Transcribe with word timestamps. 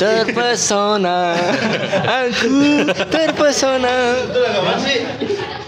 terpesona 0.00 1.36
aku 2.24 2.56
terpesona 3.06 3.94
Itu 4.24 4.40
lagu 4.40 4.58
apa 4.58 4.72
sih? 4.80 4.98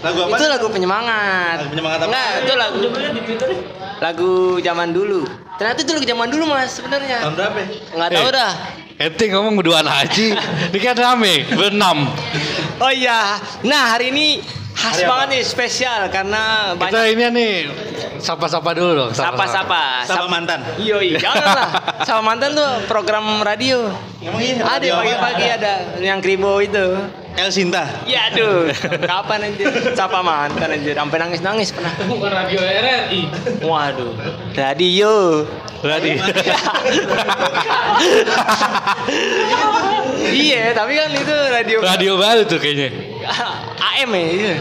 Lagu 0.01 0.19
apa? 0.19 0.35
itu 0.35 0.45
lagu 0.49 0.67
penyemangat 0.67 1.55
Lagu 1.61 1.69
penyemangat 1.69 1.99
apa? 1.99 2.07
enggak 2.09 2.31
itu 2.41 2.53
lagu 2.55 2.79
lagu 3.99 4.31
zaman 4.59 4.89
dulu 4.89 5.21
ternyata 5.55 5.79
itu 5.79 5.91
lagu 5.93 6.07
zaman 6.07 6.27
dulu 6.27 6.43
mas 6.49 6.73
sebenarnya 6.73 7.17
Tahun 7.21 7.35
berapa? 7.35 7.57
ya? 7.57 7.67
nggak 7.93 8.09
tahu 8.11 8.25
Eh. 8.25 8.33
dah 8.33 8.53
Ente 8.93 9.25
ngomong 9.25 9.57
berduaan 9.57 9.89
haji. 9.89 10.37
Ini 10.69 10.77
kan 10.79 10.93
rame, 10.95 11.49
berenam. 11.49 12.13
oh 12.77 12.91
iya 12.93 13.41
nah 13.61 13.89
hari 13.89 14.09
ini 14.09 14.37
khas 14.83 14.99
Hari 14.99 15.03
apa? 15.07 15.11
banget 15.15 15.27
nih 15.31 15.43
spesial 15.47 16.01
karena 16.11 16.43
Kita 16.75 16.91
banyak 16.91 17.03
ini 17.15 17.23
nih 17.31 17.53
sapa-sapa 18.19 18.75
dulu 18.75 18.91
dong. 18.99 19.11
sapa-sapa 19.15 20.03
Sama 20.03 20.27
mantan. 20.27 20.59
Iya, 20.75 20.99
iya, 20.99 21.17
janganlah. 21.23 21.71
Sama 22.03 22.21
mantan 22.35 22.51
tuh 22.51 22.71
program 22.91 23.39
radio. 23.39 23.87
Emang 24.19 24.43
iya? 24.43 24.59
Ada 24.59 24.85
apa? 24.91 24.99
pagi-pagi 24.99 25.45
ada 25.47 25.73
yang 26.03 26.19
kribo 26.19 26.59
itu. 26.59 26.83
El 27.33 27.49
Sinta. 27.49 28.05
Ya 28.05 28.29
aduh, 28.29 28.69
kapan 29.09 29.49
anjir? 29.49 29.65
Sapa 29.97 30.21
mantan 30.21 30.69
anjir, 30.69 30.93
sampai 30.93 31.17
nangis-nangis 31.17 31.73
pernah. 31.73 31.89
Bukan 32.05 32.29
radio 32.29 32.61
RRI. 32.61 33.21
Waduh, 33.65 34.13
radio. 34.53 35.13
Tadi. 35.83 36.15
iya, 40.31 40.71
tapi 40.71 40.95
kan 40.95 41.11
itu 41.11 41.35
radio 41.51 41.77
Radio 41.83 42.11
baru 42.15 42.47
tuh 42.47 42.55
kayaknya. 42.55 42.87
AM 43.99 44.09
ya. 44.15 44.25
iya. 44.31 44.53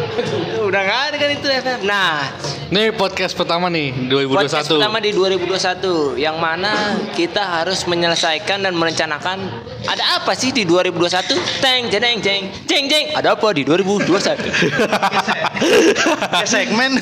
Udah 0.66 0.80
nggak 0.82 1.00
ada 1.12 1.16
kan 1.18 1.30
itu 1.30 1.46
FM. 1.46 1.78
Nah, 1.86 2.26
Nih 2.72 2.88
podcast 2.96 3.36
pertama 3.36 3.68
nih 3.68 3.92
podcast 4.32 4.64
2021. 4.64 4.80
pertama 4.80 4.96
di 4.96 5.12
2021 5.12 6.16
yang 6.16 6.40
mana 6.40 6.96
kita 7.12 7.44
harus 7.44 7.84
menyelesaikan 7.84 8.64
dan 8.64 8.72
merencanakan 8.72 9.44
ada 9.84 10.04
apa 10.16 10.32
sih 10.32 10.56
di 10.56 10.64
2021? 10.64 11.36
Teng 11.60 11.92
jeng 11.92 12.24
jeng 12.24 12.48
jeng 12.66 12.84
jeng. 12.88 13.06
Ada 13.12 13.34
apa 13.36 13.48
di 13.52 13.62
2021? 13.64 14.08
Kayak 16.32 16.48
segmen. 16.48 16.98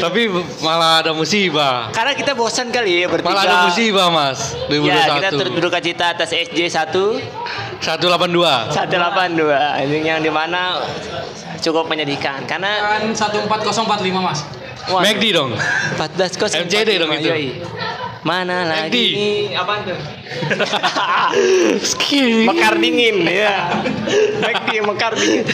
Tapi 0.00 0.22
malah 0.62 1.02
ada 1.04 1.12
musibah. 1.12 1.90
Karena 1.92 2.12
kita 2.14 2.32
bosan 2.32 2.70
kali 2.72 3.04
ya 3.04 3.08
bertiga. 3.10 3.32
Malah 3.34 3.42
ada 3.44 3.56
musibah, 3.68 4.06
Mas. 4.08 4.54
2021. 4.70 4.88
Ya, 4.88 5.04
kita 5.18 5.28
turut 5.34 5.52
berduka 5.56 5.78
cita 5.82 6.04
atas 6.14 6.30
SJ 6.32 6.58
1 6.70 6.88
182. 7.82 8.74
182 8.74 9.54
anjing 9.54 10.04
yang 10.04 10.20
di 10.22 10.30
mana 10.32 10.82
cukup 11.58 11.90
menyedihkan 11.90 12.46
karena 12.46 12.98
Kan 12.98 13.14
14045 13.14 14.18
mas. 14.18 14.40
wah, 14.90 15.02
McD 15.02 15.24
dong. 15.34 15.50
14 15.98 16.38
kos 16.38 16.54
MCD 16.54 16.98
dong 16.98 17.10
itu. 17.18 17.30
Mana 18.26 18.66
lagi 18.66 19.14
ini 19.14 19.30
apa 19.54 19.86
tuh? 19.86 19.98
Ski. 21.94 22.46
mekar 22.46 22.74
dingin 22.78 23.22
ya. 23.26 23.70
McD 24.42 24.82
mekar 24.82 25.12
dingin. 25.14 25.46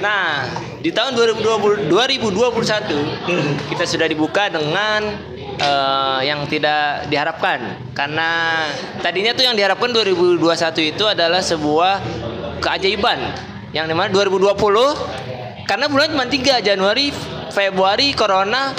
Nah, 0.00 0.48
di 0.80 0.92
tahun 0.92 1.16
2020 1.16 1.88
2021 1.88 3.68
kita 3.72 3.84
sudah 3.84 4.06
dibuka 4.08 4.48
dengan 4.48 5.02
eh, 5.56 6.20
yang 6.24 6.44
tidak 6.48 7.08
diharapkan 7.08 7.92
karena 7.96 8.64
tadinya 9.00 9.32
tuh 9.32 9.44
yang 9.48 9.56
diharapkan 9.56 9.92
2021 9.92 10.92
itu 10.92 11.04
adalah 11.08 11.40
sebuah 11.40 12.00
keajaiban 12.60 13.18
yang 13.72 13.88
di 13.88 13.94
mana 13.96 14.08
2020 14.12 15.66
karena 15.66 15.86
bulan 15.90 16.08
cuma 16.14 16.24
3 16.28 16.62
Januari 16.62 17.10
Februari 17.50 18.12
Corona 18.12 18.72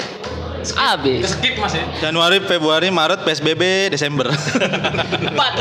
habis 0.74 1.28
Skip 1.28 1.56
mas 1.56 1.72
ya. 1.72 1.84
Januari, 2.00 2.40
Februari, 2.40 2.88
Maret, 2.88 3.22
PSBB, 3.22 3.90
Desember. 3.90 4.26
empat 4.28 5.52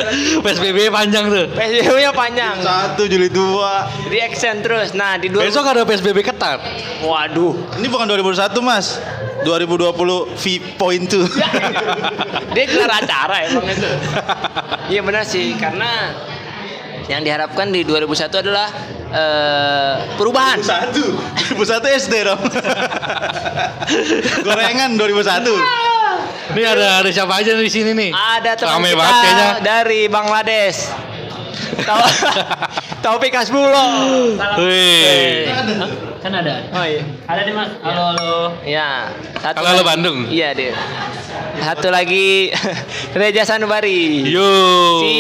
PSBB 0.41 0.89
panjang 0.89 1.27
tuh. 1.27 1.45
PSBB-nya 1.51 2.11
panjang 2.11 2.55
Satu 2.59 3.05
Juli 3.05 3.27
dua. 3.27 3.87
reaction 4.07 4.59
terus 4.59 4.91
nah 4.91 5.15
di 5.15 5.27
dua 5.27 5.45
Besok 5.45 5.65
ada 5.65 5.83
PSBB 5.83 6.21
ketat. 6.21 6.59
waduh 6.99 7.53
Ini 7.77 7.87
bukan 7.87 8.05
2021 8.07 8.57
mas. 8.61 8.97
2020 9.37 9.93
V.2 10.33 11.13
dia 12.57 12.65
gelar 12.67 12.91
acara 12.91 13.45
emang 13.45 13.69
itu 13.69 13.85
iya 14.89 14.99
benar 14.99 15.23
sih 15.23 15.55
karena 15.55 16.11
yang 17.05 17.21
diharapkan 17.21 17.69
di 17.69 17.85
2001 17.85 18.27
adalah 18.33 18.67
eh, 19.09 19.93
perubahan. 20.15 20.59
2001 20.59 21.55
2001 21.55 21.99
SD 21.99 22.13
dong. 22.23 22.41
Gorengan 24.39 24.95
2001 24.95 25.51
Nih 26.49 26.63
ada 26.65 27.03
ada 27.03 27.09
siapa 27.09 27.37
aja 27.37 27.53
di 27.53 27.67
sini 27.67 27.91
nih? 27.91 28.11
ada 28.11 28.55
teman 28.55 28.79
Rame 28.79 28.89
kita 28.89 28.97
banget 28.97 29.15
kayaknya. 29.21 29.49
dari 29.59 30.01
Bangladesh. 30.07 30.79
Tau- 31.87 32.07
Taufik 32.99 33.31
Hasbulo. 33.31 33.85
Wih. 34.57 35.51
Kan 36.27 36.35
ada. 36.35 36.59
oh 36.67 36.83
iya 36.83 37.03
Ada 37.23 37.39
nih 37.41 37.53
mas. 37.55 37.71
Halo 37.79 38.03
halo. 38.11 38.35
Ya, 38.59 39.07
satu 39.39 39.55
Kalau 39.55 39.69
lo 39.69 39.75
lagi- 39.77 39.87
Bandung? 39.87 40.17
Iya 40.27 40.49
dia. 40.51 40.75
Satu 41.57 41.87
lagi 41.87 42.51
Reja 43.15 43.47
Sanubari. 43.47 44.27
Yo. 44.27 44.43
Si 44.99 45.15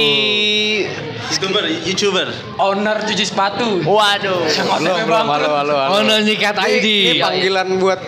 YouTuber 1.29 1.63
YouTuber 1.85 2.27
Owner 2.59 2.97
cuci 3.01 3.23
sepatu. 3.23 3.79
Waduh. 3.81 4.51
Halo, 4.67 4.91
halo, 4.99 5.15
halo, 5.23 5.49
halo, 5.55 5.73
halo. 5.79 5.91
Oh, 5.93 6.01
no, 6.01 6.19
nyikat 6.19 6.59
Ini, 6.59 6.75
ID. 6.75 6.87
ini 7.07 7.13
panggilan 7.17 7.67
buat 7.77 7.99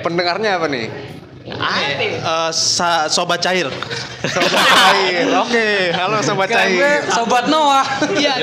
pendengarnya 0.00 0.56
apa 0.56 0.66
nih? 0.66 0.88
Ade. 1.52 2.16
Eh, 2.16 2.50
sa- 2.50 3.12
Sobat 3.12 3.44
Cair 3.44 3.68
Sobat 4.24 4.56
Cair. 4.64 5.28
Oke, 5.36 5.68
halo 5.92 6.16
Sobat 6.22 6.48
Cair. 6.48 7.04
sobat 7.04 7.44
Noah. 7.46 7.84
Iya. 8.14 8.40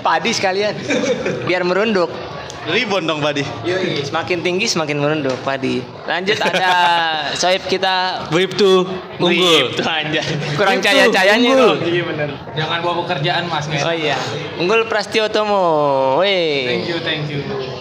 Padi 0.00 0.32
sekalian. 0.32 0.72
Biar 1.44 1.68
merunduk. 1.68 2.08
Ribon 2.68 3.08
dong 3.08 3.24
Padi 3.24 3.40
Semakin 4.04 4.44
tinggi 4.44 4.66
semakin 4.68 5.00
merunduk 5.00 5.36
padi. 5.40 5.80
Lanjut 6.04 6.36
ada 6.36 6.72
soib 7.32 7.64
kita 7.70 8.26
Wip 8.34 8.58
tuh 8.58 8.84
unggul. 9.16 9.72
Tuh 9.76 9.86
anjay. 9.86 10.24
Kurang 10.56 10.82
cahaya-cahayanya 10.82 11.48
unggul. 11.50 11.70
dong. 11.78 11.88
Iya 11.88 12.02
benar. 12.04 12.28
Jangan 12.52 12.78
bawa 12.84 12.94
pekerjaan 13.06 13.42
mas. 13.48 13.64
nggak 13.64 13.84
Oh 13.86 13.94
iya. 13.94 14.16
Unggul 14.60 14.84
Prastiotomo. 14.90 15.64
Wih. 16.20 16.68
Thank 16.68 16.86
you 16.88 16.98
thank 17.00 17.24
you. 17.32 17.40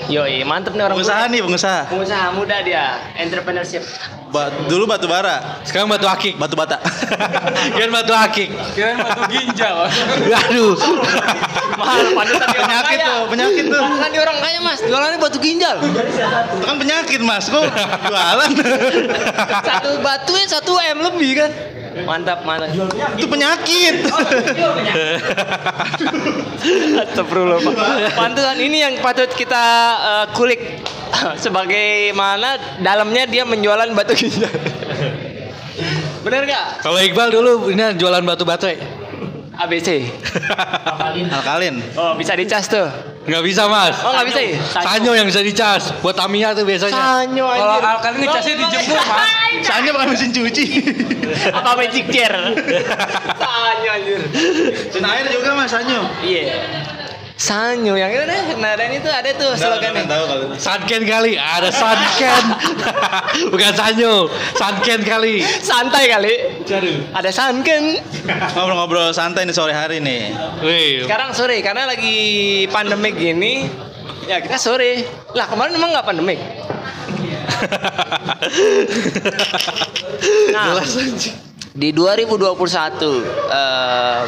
Yoi, 0.10 0.42
mantep 0.42 0.74
nih 0.74 0.84
orang 0.90 0.98
Pengusaha 0.98 1.24
nih 1.30 1.40
pengusaha 1.46 1.82
Pengusaha 1.86 2.26
muda 2.34 2.66
dia, 2.66 2.98
entrepreneurship. 3.14 3.86
Ba- 4.30 4.54
Dulu 4.66 4.86
batu 4.86 5.06
bara 5.06 5.62
Sekarang 5.66 5.90
batu 5.90 6.06
akik. 6.06 6.38
Batu 6.38 6.54
bata 6.54 6.78
Kan 7.78 7.90
batu 7.90 8.14
akik. 8.14 8.50
Kirain 8.74 8.98
batu 8.98 9.22
ginjal. 9.28 9.90
Aduh. 10.48 10.74
Mahal 11.76 12.14
orang 12.14 12.38
Penyakit 12.50 12.98
kaya. 12.98 13.06
tuh 13.08 13.22
Penyakit 13.34 13.64
tuh 13.68 13.80
Panutan 13.80 14.10
di 14.12 14.20
orang 14.20 14.38
kaya 14.40 14.60
mas, 14.60 14.80
jualannya 14.82 15.18
batu 15.18 15.38
ginjal. 15.40 15.76
Itu 15.80 16.66
kan 16.66 16.76
penyakit 16.78 17.22
mas 17.22 17.46
Kok 17.48 17.64
jualan 18.06 18.50
Satu 19.68 19.92
batu 20.00 20.34
ya 20.36 20.46
satu 20.50 20.74
m 20.78 20.98
lebih 21.02 21.32
kan. 21.36 21.52
Mantap 22.06 22.46
mantap. 22.48 22.70
Itu 23.18 23.28
penyakit 23.28 24.06
Astagfirullah 27.04 27.60
Pak. 27.64 27.76
Pantulan 28.16 28.58
ini 28.60 28.84
yang 28.84 28.94
patut 29.00 29.32
kita 29.34 29.66
eh, 30.00 30.26
kulik. 30.36 30.62
Sebagaimana 31.44 32.80
dalamnya 32.80 33.26
dia 33.26 33.44
menjualan 33.44 33.90
batu 33.98 34.14
ginjal. 34.14 34.50
Bener 36.26 36.44
gak? 36.46 36.84
Kalau 36.84 37.00
Iqbal 37.00 37.30
dulu 37.32 37.72
ini 37.72 37.96
jualan 37.96 38.24
batu 38.24 38.44
baterai. 38.44 38.78
ABC. 39.60 40.08
Alkalin 41.36 41.84
Oh 42.00 42.16
bisa 42.16 42.32
dicas 42.40 42.72
tuh. 42.72 42.88
Nggak 43.30 43.44
bisa 43.46 43.64
mas. 43.70 43.96
Oh 44.02 44.10
nggak 44.10 44.28
bisa 44.28 44.40
ya? 44.42 44.58
Sanyo 44.82 45.12
yang 45.14 45.30
bisa 45.30 45.40
dicas. 45.40 45.94
Buat 46.02 46.18
Tamiya 46.18 46.58
tuh 46.58 46.66
biasanya. 46.66 46.98
Sanyo 46.98 47.46
Kalau 47.46 47.78
anjir. 47.78 47.92
alkalin 47.94 48.20
ngecasnya 48.26 48.56
dijemur 48.58 48.98
mas. 49.06 49.30
Soalnya 49.60 49.92
pakai 49.94 50.08
mesin 50.10 50.30
cuci 50.32 50.66
Apa 51.52 51.70
magic 51.78 52.06
chair? 52.10 52.34
Sanyo 53.44 53.90
anjir. 53.94 54.20
Air 55.00 55.26
juga 55.30 55.50
mas 55.54 55.70
Sanyo 55.70 56.02
Iya. 56.22 56.58
Sanyo 57.40 57.96
yang 57.96 58.12
itu 58.12 58.28
deh. 58.28 58.60
Nah 58.60 58.76
dan 58.76 58.92
itu 58.92 59.08
ada 59.08 59.32
tuh 59.32 59.56
slogannya. 59.56 60.04
tahu 60.04 60.24
kalau 60.28 60.46
Sunken 60.60 61.08
kali, 61.08 61.40
ada 61.40 61.72
Sunken. 61.72 62.44
Bukan 63.56 63.74
Sanyo, 63.80 64.28
Sunken 64.60 65.08
kali. 65.08 65.40
Santai 65.64 66.12
kali. 66.12 66.36
Ada 67.16 67.32
sunken. 67.32 67.96
Ngobrol-ngobrol 68.28 69.16
santai 69.16 69.48
nih 69.48 69.56
sore 69.56 69.74
hari 69.74 70.04
nih 70.04 70.36
Wih, 70.62 71.08
Sekarang 71.08 71.32
sore 71.32 71.64
karena 71.64 71.88
lagi 71.88 72.68
pandemik 72.68 73.16
gini. 73.16 73.72
Ya 74.28 74.44
kita 74.44 74.60
sore. 74.60 75.08
Lah 75.32 75.48
kemarin 75.48 75.80
emang 75.80 75.96
nggak 75.96 76.08
pandemik. 76.12 76.40
Nah, 80.50 80.84
di 81.72 81.96
2021 81.96 82.52
eh, 83.48 84.22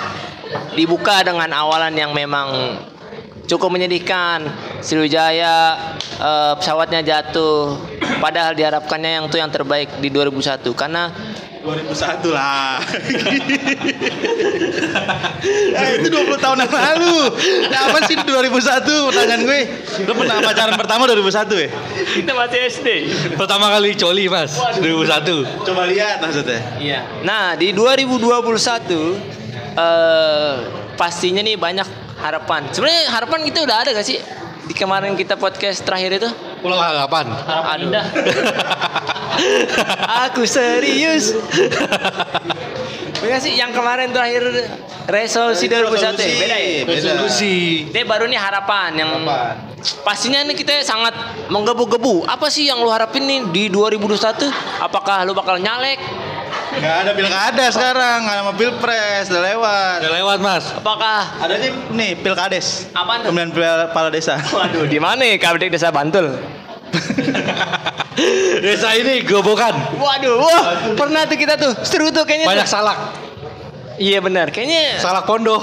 dibuka 0.80 1.20
dengan 1.26 1.52
awalan 1.52 1.92
yang 1.92 2.16
memang 2.16 2.80
cukup 3.48 3.70
menyedihkan. 3.74 4.46
Sriwijaya 4.82 5.78
eh, 6.18 6.54
pesawatnya 6.58 7.02
jatuh. 7.06 7.78
Padahal 8.22 8.54
diharapkannya 8.54 9.22
yang 9.22 9.26
tuh 9.30 9.42
yang 9.42 9.50
terbaik 9.50 9.98
di 9.98 10.14
2001 10.14 10.62
karena 10.78 11.10
2001 11.62 12.26
lah. 12.34 12.82
eh, 15.78 15.90
itu 16.02 16.08
20 16.10 16.42
tahun 16.42 16.58
yang 16.66 16.74
lalu. 16.74 17.18
Apa 17.70 17.98
sih 18.10 18.18
2001 18.18 19.08
pertanyaan 19.14 19.42
gue? 19.46 19.62
Lu 20.10 20.14
pernah 20.18 20.42
pacaran 20.42 20.74
pertama 20.74 21.06
2001 21.06 21.62
ya? 21.62 21.70
Kita 22.18 22.32
masih 22.34 22.60
SD. 22.66 22.88
Pertama 23.38 23.70
kali 23.70 23.94
coli 23.94 24.26
mas 24.26 24.58
2001 24.82 25.66
Coba 25.70 25.86
lihat 25.86 26.18
maksudnya. 26.18 26.62
Iya. 26.82 27.00
Nah, 27.22 27.54
di 27.54 27.70
2021 27.78 28.18
eh 29.72 30.56
pastinya 30.98 31.42
nih 31.42 31.56
banyak 31.58 31.88
harapan. 32.22 32.62
Sebenarnya 32.70 33.04
harapan 33.10 33.40
kita 33.44 33.60
udah 33.62 33.78
ada 33.82 33.90
gak 33.92 34.06
sih? 34.06 34.18
Di 34.62 34.74
kemarin 34.74 35.18
kita 35.18 35.36
podcast 35.36 35.82
terakhir 35.82 36.22
itu? 36.22 36.30
Pulau 36.62 36.78
harapan 36.78 37.26
Aduh. 37.34 37.90
Aku 40.30 40.46
serius. 40.46 41.34
Beda 43.18 43.38
sih 43.38 43.54
yang 43.54 43.70
kemarin 43.70 44.10
terakhir 44.10 44.70
resolusi 45.06 45.66
2001 45.66 45.74
ya? 45.74 45.82
Resolusi. 45.92 46.30
Beda 46.38 46.58
ya? 46.58 46.70
Beda. 46.82 46.94
Resolusi 46.94 47.54
Ini 47.90 48.02
baru 48.06 48.26
nih 48.26 48.38
harapan 48.38 48.90
yang 48.96 49.10
Harapan. 49.12 49.54
pastinya 50.02 50.46
nih 50.46 50.56
kita 50.56 50.82
sangat 50.82 51.14
menggebu-gebu. 51.50 52.26
Apa 52.26 52.48
sih 52.48 52.66
yang 52.66 52.82
lu 52.82 52.90
harapin 52.90 53.26
nih 53.26 53.40
di 53.50 53.64
2021? 53.70 54.50
Apakah 54.80 55.26
lu 55.26 55.34
bakal 55.34 55.58
nyalek? 55.58 55.98
Nggak 56.72 56.96
ada 57.04 57.12
pilkada 57.12 57.66
sekarang, 57.68 58.18
nggak 58.24 58.36
ada 58.40 58.54
pilpres, 58.56 59.26
udah 59.28 59.44
lewat. 59.44 59.98
Udah 60.02 60.14
lewat 60.24 60.38
mas 60.40 60.64
Apakah 60.72 61.20
Adanya 61.44 61.70
nih 61.92 62.16
pilkades. 62.16 62.88
Apaan 62.96 63.28
tuh? 63.28 63.30
Pemilihan 63.36 63.52
pil- 63.52 63.88
kepala 63.92 64.08
desa. 64.08 64.36
Waduh, 64.40 64.88
di 64.88 65.00
mana 65.00 65.22
ya 65.28 65.36
Kabdek 65.36 65.68
Desa 65.68 65.92
Bantul? 65.92 66.32
Desa 68.64 68.92
ini 69.00 69.24
gobokan 69.24 69.72
Waduh, 69.96 70.36
wah, 70.38 70.60
pernah 71.00 71.24
tuh 71.24 71.40
kita 71.40 71.56
tuh 71.56 71.72
seru 71.84 72.12
tuh 72.12 72.28
kayaknya. 72.28 72.48
Banyak 72.48 72.68
tuh. 72.68 72.74
salak 72.76 73.00
Iya 74.02 74.18
benar, 74.18 74.50
kayaknya 74.50 74.98
Salak 74.98 75.30
pondok 75.30 75.62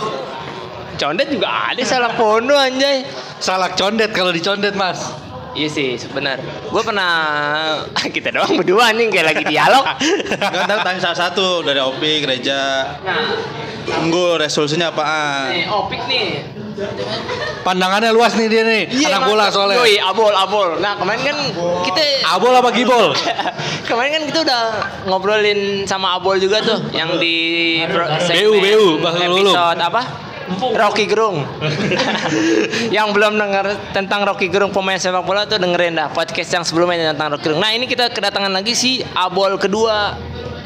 condet 0.99 1.31
juga 1.31 1.47
ada 1.71 1.83
salah 1.87 2.13
pondo 2.15 2.55
anjay. 2.59 3.07
Salak 3.39 3.79
condet 3.79 4.11
kalau 4.11 4.35
dicondet 4.35 4.75
mas 4.75 4.99
Iya 5.53 5.69
sih, 5.69 5.97
sebenar. 5.97 6.37
Gue 6.69 6.83
pernah 6.83 7.13
kita 8.15 8.31
doang 8.31 8.55
berdua 8.55 8.93
nih 8.93 9.09
kayak 9.09 9.27
lagi 9.29 9.45
dialog. 9.45 9.85
Nggak 10.53 10.65
ntar 10.65 10.79
tanya 10.83 11.01
salah 11.03 11.19
satu 11.19 11.63
dari 11.63 11.79
OPI 11.79 12.15
gereja. 12.21 12.61
Nah, 13.01 13.33
Tunggu 13.89 14.37
resolusinya 14.37 14.93
apaan? 14.93 15.49
nih 15.49 15.65
Opik 15.67 16.05
nih. 16.05 16.45
Pandangannya 17.59 18.15
luas 18.15 18.39
nih 18.39 18.47
dia 18.47 18.63
nih 18.63 18.87
Anak 18.87 19.19
emang- 19.19 19.29
bola 19.29 19.45
soalnya 19.51 19.83
Yoi, 19.83 19.99
abol, 19.99 20.31
abol. 20.31 20.79
Nah, 20.79 20.95
kemarin 20.95 21.21
kan 21.25 21.37
kita 21.83 22.01
Abol 22.29 22.53
apa 22.53 22.71
gibol? 22.71 23.11
kemarin 23.89 24.11
kan 24.13 24.23
kita 24.29 24.39
udah 24.45 24.63
ngobrolin 25.05 25.83
sama 25.83 26.15
Abol 26.15 26.37
juga 26.37 26.61
tuh 26.61 26.79
yang 26.93 27.17
di 27.17 27.81
segmen 28.21 28.61
BU, 28.63 29.01
Lulung. 29.01 29.51
episode 29.51 29.81
apa? 29.81 30.28
Rocky 30.57 31.05
Gerung. 31.09 31.45
yang 32.97 33.13
belum 33.13 33.37
dengar 33.37 33.77
tentang 33.93 34.25
Rocky 34.25 34.49
Gerung 34.49 34.73
pemain 34.73 34.97
sepak 34.97 35.25
bola 35.25 35.45
tuh 35.45 35.61
dengerin 35.61 35.97
dah 35.97 36.09
podcast 36.13 36.51
yang 36.51 36.65
sebelumnya 36.65 37.13
tentang 37.13 37.37
Rocky 37.37 37.53
Gerung. 37.53 37.61
Nah, 37.63 37.73
ini 37.73 37.85
kita 37.85 38.11
kedatangan 38.11 38.53
lagi 38.53 38.73
si 38.73 39.05
Abol 39.15 39.61
kedua 39.61 40.17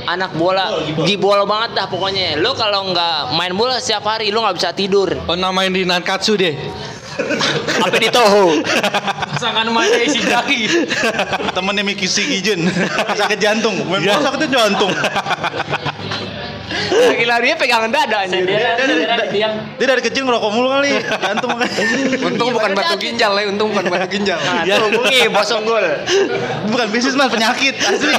anak 0.03 0.35
bola 0.35 0.83
gibol 1.07 1.47
banget 1.47 1.79
dah 1.79 1.87
pokoknya 1.87 2.35
lo 2.43 2.59
kalau 2.59 2.91
nggak 2.91 3.39
main 3.39 3.55
bola 3.55 3.79
setiap 3.79 4.03
hari 4.03 4.35
lo 4.35 4.43
nggak 4.43 4.59
bisa 4.59 4.75
tidur 4.75 5.15
Oh 5.31 5.39
namain 5.39 5.71
di 5.71 5.87
Nankatsu 5.87 6.35
deh 6.35 6.59
apa 7.87 7.97
di 8.03 8.11
Toho 8.11 8.59
Pasangan 9.43 9.67
Maya 9.75 9.99
isi 10.07 10.23
jaki. 10.23 10.87
Temennya 11.51 11.83
Miki 11.83 12.07
Sigijun 12.07 12.63
sakit 13.19 13.43
jantung. 13.43 13.75
Main 13.91 14.07
bola 14.07 14.23
sakitnya 14.23 14.49
jantung. 14.55 14.93
lagi-larinya 16.93 17.57
pegangan 17.59 17.91
dada 17.93 18.25
anjir 18.25 18.47
Dia 18.47 19.87
dari 19.87 20.03
kecil 20.03 20.25
ngerokok 20.25 20.51
mulu 20.53 20.69
kali. 20.71 20.91
Jantung 21.03 21.51
makanya. 21.59 21.85
Untung 22.23 22.49
Iya, 22.49 22.55
bukan 22.57 22.71
padahal 22.73 22.93
batu 22.93 22.97
ginjal 23.01 23.33
ya, 23.33 23.45
untung 23.49 23.69
bukan 23.73 23.85
batu 23.89 24.09
ginjal. 24.13 24.39
Nah, 24.39 24.63
tuh 24.65 24.87
hubungi 24.89 25.21
bos 25.33 25.51
unggul. 25.53 25.85
Bukan 26.71 26.87
bisnis 26.93 27.15
mas 27.17 27.31
penyakit 27.33 27.75
asli. 27.81 28.15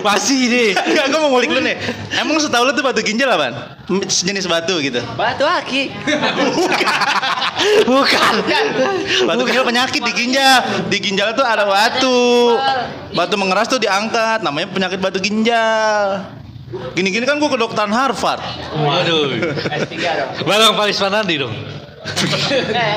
Masih 0.00 0.40
nih 0.48 0.70
Enggak, 0.74 1.04
gue 1.12 1.20
mau 1.20 1.30
ngulik 1.34 1.50
lu 1.52 1.60
nih. 1.62 1.76
Emang 2.18 2.40
setahu 2.40 2.68
lu 2.68 2.72
tuh 2.74 2.84
batu 2.84 3.00
ginjal 3.04 3.28
apaan? 3.30 3.54
Sejenis 4.08 4.46
batu 4.48 4.78
gitu. 4.80 5.00
Batu 5.16 5.44
aki. 5.44 5.90
Bukan 7.88 8.34
Batu 9.26 9.42
ginjal 9.48 9.64
penyakit 9.66 10.00
di 10.02 10.12
ginjal. 10.12 10.58
Di 10.88 10.98
ginjal 11.00 11.34
tuh 11.34 11.44
ada 11.44 11.64
batu. 11.64 12.56
Batu 13.12 13.34
mengeras 13.40 13.66
tuh 13.68 13.80
diangkat. 13.80 14.44
Namanya 14.44 14.68
penyakit 14.70 14.98
batu 15.00 15.18
ginjal. 15.18 16.37
Gini-gini 16.68 17.24
kan 17.24 17.40
gue 17.40 17.48
ke 17.48 17.56
dokteran 17.56 17.88
Harvard. 17.88 18.44
Waduh 18.76 19.40
S3 19.66 19.92
dong. 19.96 20.30
Barang 20.44 20.74
Paris 20.74 20.96
Fanandi 20.96 21.36
dong 21.36 21.54
Eh, 22.70 22.96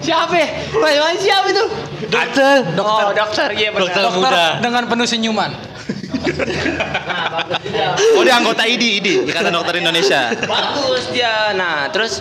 siapa? 0.00 0.34
ya? 0.36 0.46
Mana 0.74 1.16
siapa 1.16 1.48
itu? 1.48 1.64
Dokter 2.06 2.60
Oh, 2.76 3.08
dokter 3.10 3.48
iya 3.54 3.72
benar. 3.72 3.88
Dokter 3.88 4.02
Dokter 4.02 4.20
muda 4.20 4.44
dengan 4.60 4.82
penuh 4.84 5.06
senyuman. 5.06 5.48
Nah, 5.48 7.24
bagus 7.32 7.58
dia. 7.64 7.88
Oh 8.12 8.22
dia 8.22 8.36
anggota 8.36 8.64
IDI, 8.64 9.00
IDI, 9.00 9.14
Ikatan 9.24 9.52
Dokter 9.54 9.80
Indonesia. 9.80 10.34
Bagus 10.44 11.08
dia. 11.08 11.54
Nah, 11.54 11.88
terus 11.88 12.20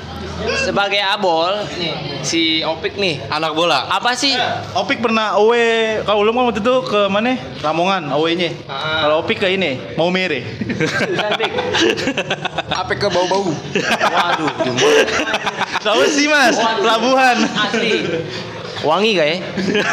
sebagai 0.60 1.02
abol 1.02 1.54
nih 1.80 2.22
si 2.22 2.62
Opik 2.62 3.00
nih. 3.00 3.22
Anak 3.32 3.56
bola 3.56 3.88
Apa 3.88 4.14
sih? 4.14 4.34
Opik 4.76 5.02
pernah 5.02 5.38
away, 5.40 6.02
kalau 6.04 6.28
kan 6.28 6.44
waktu 6.52 6.62
itu 6.62 6.76
ke 6.86 7.02
mana? 7.10 7.40
Ramongan, 7.64 8.12
away-nya. 8.14 8.52
Ah. 8.70 9.08
Kalau 9.08 9.16
Opik 9.26 9.42
ke 9.42 9.48
ini, 9.50 9.80
mau 9.96 10.12
mere. 10.14 10.44
Cantik. 11.18 11.52
Apa 12.82 12.94
ke 12.94 13.08
bau-bau? 13.10 13.50
Waduh, 13.50 14.52
Tahu 15.82 16.02
sih 16.12 16.28
mas, 16.28 16.58
pelabuhan. 16.58 17.38
asli. 17.48 18.04
Wangi 18.86 19.18
gak 19.18 19.26
ya? 19.26 19.38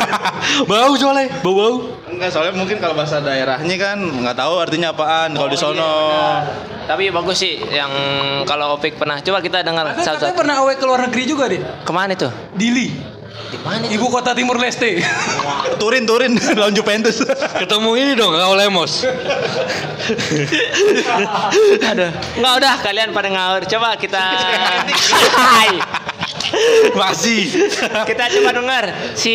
Bau 0.71 0.93
soalnya 1.01 1.41
Bau-bau 1.41 2.04
Enggak, 2.15 2.31
soalnya 2.31 2.55
mungkin 2.55 2.79
kalau 2.79 2.95
bahasa 2.95 3.19
daerahnya 3.19 3.75
kan 3.75 3.99
nggak 3.99 4.37
tahu 4.37 4.55
artinya 4.57 4.91
apaan 4.91 5.35
kalau 5.35 5.49
di 5.49 5.59
sono. 5.59 5.91
Tapi 6.85 7.09
bagus 7.09 7.41
sih 7.41 7.59
yang 7.67 7.91
kalau 8.45 8.77
Opik 8.77 8.95
pernah. 8.95 9.19
Coba 9.19 9.41
kita 9.41 9.61
dengar 9.61 9.89
katanya 9.91 10.15
satu-satu. 10.15 10.37
pernah 10.37 10.61
away 10.61 10.77
ke 10.77 10.85
luar 10.85 11.01
negeri 11.03 11.23
juga 11.25 11.49
deh. 11.49 11.59
Ke 11.83 11.91
mana 11.91 12.13
tuh? 12.13 12.29
Dili, 12.53 12.93
Di 13.51 13.59
mana? 13.61 13.89
ibu 13.89 14.07
kota 14.07 14.31
Timur 14.31 14.61
Leste. 14.61 15.01
Turin, 15.81 16.05
Turin, 16.05 16.37
lawan 16.61 16.71
Juventus. 16.71 17.19
Ketemu 17.57 17.91
ini 17.97 18.13
dong 18.15 18.31
Raul 18.31 18.55
Lemos 18.55 19.03
Aduh. 21.83 22.11
Enggak 22.37 22.55
udah 22.61 22.75
kalian 22.81 23.11
pada 23.11 23.29
ngawur. 23.33 23.63
Coba 23.65 23.97
kita 23.97 24.21
Hai. 25.41 25.73
Masih 26.95 27.51
kita 28.05 28.25
coba 28.31 28.51
dengar 28.53 28.85
si 29.13 29.35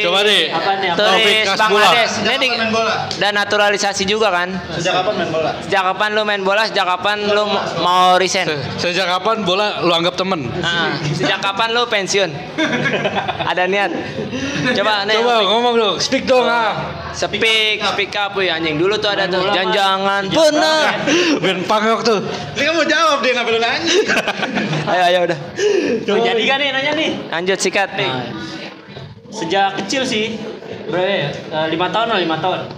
Coba 0.00 0.22
deh. 0.22 0.48
apa 0.48 0.70
nih 0.76 0.90
Taufik 0.92 1.24
turis. 1.42 1.48
Bangladesh 1.56 2.12
ini 2.22 2.34
di, 2.36 2.48
main 2.52 2.70
bola? 2.70 2.94
dan 3.16 3.32
naturalisasi 3.34 4.04
juga 4.04 4.30
kan 4.30 4.48
Sejak 4.72 4.94
kapan 4.96 5.14
main 5.16 5.30
bola? 5.30 5.50
sejak 5.60 5.82
kapan 5.84 6.08
lu 6.10 6.22
main 6.22 6.42
bola 6.42 6.62
sejak 6.64 6.86
kapan 6.86 7.18
lu 7.26 7.42
ma- 7.44 7.66
mau 7.78 8.02
resign 8.14 8.46
Se- 8.46 8.62
Sejak 8.86 9.06
kapan 9.08 9.42
bola 9.42 9.80
lu 9.80 9.90
anggap 9.90 10.14
temen? 10.14 10.46
Ah, 10.58 10.94
sejak 11.04 11.38
kapan 11.38 11.68
lu 11.70 11.82
pensiun 11.84 12.30
ada 13.50 13.64
niat 13.64 13.90
coba 14.72 15.04
nih 15.04 15.16
Coba 15.16 15.34
ngomong 15.44 15.74
dong, 15.74 15.96
speak 15.98 16.24
dong 16.24 16.44
ah. 16.44 16.76
speak 17.10 17.40
speak 17.80 18.12
up 18.12 18.32
wih 18.32 18.46
anjing 18.46 18.76
dulu 18.76 18.94
tuh 18.94 19.08
ada 19.08 19.24
tuh 19.24 19.40
jangan 19.48 20.28
pernah 20.28 20.92
Ben 21.38 21.64
pangok 21.64 22.00
tuh. 22.02 22.20
Ini 22.52 22.62
kan 22.62 22.72
mau 22.72 22.84
jawab 22.84 23.18
dia 23.20 23.32
nggak 23.32 23.46
perlu 23.46 23.56
nanya. 23.58 23.80
ayo 24.86 25.02
ayo 25.06 25.18
udah 25.24 25.38
Jadi 26.04 26.42
kan 26.44 26.56
nih 26.58 26.70
nanya 26.76 26.92
nih. 26.92 27.10
lanjut 27.26 27.58
sikat 27.58 27.90
nih 27.94 28.12
Sejak 29.28 29.76
kecil 29.76 30.00
sih. 30.02 30.38
Berapa 30.86 31.04
ya? 31.04 31.28
Eh, 31.28 31.66
lima 31.68 31.90
tahun 31.90 32.06
lah 32.08 32.18
lima 32.18 32.36
tahun. 32.38 32.72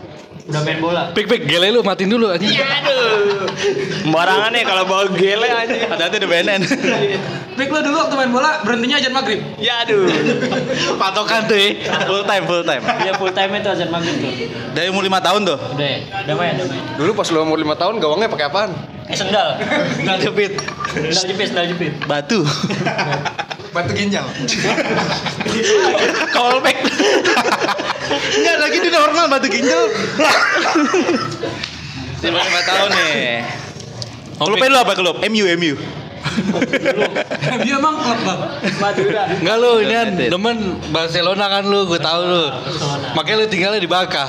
Udah 0.49 0.61
main 0.65 0.81
bola. 0.81 1.13
Pik 1.13 1.29
pik 1.29 1.43
gele 1.45 1.71
lu 1.71 1.85
matiin 1.85 2.09
dulu 2.09 2.33
anjing. 2.33 2.51
aduh 2.51 3.47
sembarangan 4.01 4.51
nih 4.51 4.65
kalau 4.65 4.83
bawa 4.83 5.05
gele 5.13 5.45
anjing 5.47 5.85
Hati-hati 5.85 6.17
di 6.17 6.27
BNN. 6.27 6.61
Pik 7.53 7.69
lo 7.69 7.79
dulu 7.79 7.97
waktu 8.01 8.15
main 8.17 8.33
bola 8.33 8.65
berhentinya 8.65 8.97
ajan 8.97 9.13
maghrib. 9.13 9.39
ya 9.61 9.85
aduh 9.85 10.09
Patokan 10.97 11.47
tuh 11.47 11.55
ya. 11.55 11.69
full 12.09 12.25
time, 12.25 12.45
full 12.49 12.65
time. 12.65 12.83
Iya 12.99 13.13
full 13.15 13.31
time 13.31 13.51
itu 13.55 13.69
azan 13.69 13.91
maghrib 13.93 14.17
tuh. 14.17 14.33
Dari 14.73 14.89
umur 14.89 15.05
5 15.05 15.21
tahun 15.21 15.41
tuh. 15.45 15.59
Udah 15.77 15.85
ya? 15.87 15.99
Udah 16.25 16.35
main, 16.35 16.53
udah 16.57 16.67
main. 16.67 16.83
Dulu 16.97 17.11
pas 17.13 17.29
lu 17.29 17.39
umur 17.39 17.59
5 17.61 17.77
tahun 17.77 17.95
gawangnya 18.01 18.27
pakai 18.27 18.47
apaan? 18.49 18.71
Eh 19.09 19.17
sendal. 19.17 19.57
Nggak 20.05 20.17
jepit. 20.21 20.53
Sendal 20.93 21.25
jepit, 21.33 21.47
sendal 21.49 21.67
jepit. 21.73 21.93
Batu. 22.05 22.45
Batu 23.73 23.93
ginjal. 23.97 24.25
Callback. 26.33 26.77
Enggak 28.37 28.57
lagi 28.61 28.79
di 28.85 28.91
normal 28.93 29.25
batu 29.33 29.49
ginjal. 29.49 29.89
Lima 32.21 32.41
lima 32.45 32.61
tahun 32.65 32.91
nih. 32.93 33.45
Klubnya 34.39 34.69
lu 34.71 34.79
apa 34.79 34.93
klub? 34.95 35.17
MU 35.25 35.45
MU. 35.57 35.75
Dia 37.63 37.75
emang 37.79 37.95
klub 37.99 38.21
bang. 38.25 38.41
Madura. 38.79 39.23
Enggak 39.39 39.57
lu, 39.59 39.73
ini 39.83 39.95
kan 39.95 40.09
demen 40.17 40.57
Barcelona 40.91 41.45
kan 41.51 41.63
lu, 41.67 41.81
gue 41.87 42.01
tahu 42.01 42.21
lu. 42.25 42.45
Makanya 43.15 43.37
lu 43.43 43.47
tinggalnya 43.51 43.81
di 43.83 43.91
Baka. 43.91 44.27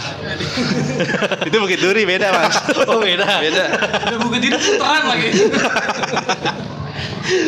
Itu 1.47 1.55
Bukit 1.61 1.79
Duri 1.79 2.03
beda 2.03 2.27
mas. 2.33 2.55
Oh 2.89 2.99
beda. 2.99 3.39
Beda. 3.43 3.63
Bukit 4.17 4.41
itu 4.49 4.57
puteran 4.57 5.03
lagi. 5.05 5.29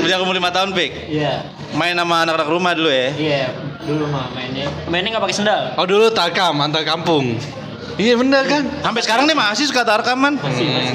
Sejak 0.06 0.22
umur 0.22 0.38
lima 0.38 0.54
tahun 0.54 0.78
pik. 0.78 1.10
Iya. 1.10 1.50
Main 1.74 1.98
sama 1.98 2.22
anak-anak 2.28 2.48
rumah 2.52 2.72
dulu 2.78 2.92
ya. 2.92 3.10
Iya, 3.16 3.44
dulu 3.88 4.06
mah 4.12 4.30
mainnya. 4.36 4.70
Mainnya 4.86 5.18
nggak 5.18 5.24
pakai 5.26 5.36
sendal. 5.36 5.62
Oh 5.80 5.88
dulu 5.90 6.14
Tarkam 6.14 6.62
antar 6.62 6.86
kampung. 6.86 7.40
Iya 7.98 8.14
bener 8.16 8.44
kan? 8.48 8.64
Sampai 8.86 9.02
sekarang 9.04 9.26
nih 9.28 9.36
masih 9.36 9.66
suka 9.68 9.84
tarkaman. 9.84 10.38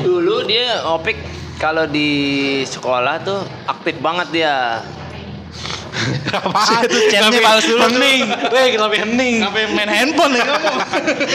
Dulu 0.01 0.47
dia 0.49 0.81
Opik 0.87 1.17
kalau 1.57 1.89
di 1.89 2.11
sekolah 2.69 3.25
tuh 3.25 3.41
aktif 3.65 3.97
banget 4.01 4.29
dia. 4.33 4.85
Apaan? 6.37 6.85
Itu 6.85 6.99
chatnya 7.09 7.41
balas 7.41 7.65
dulu. 7.65 7.81
Hening. 7.89 8.21
Weh, 8.53 8.67
kenapa 8.77 8.95
hening? 9.01 9.35
Sampai 9.41 9.65
main 9.73 9.89
handphone 9.89 10.37
nih 10.37 10.43
kamu. 10.45 10.69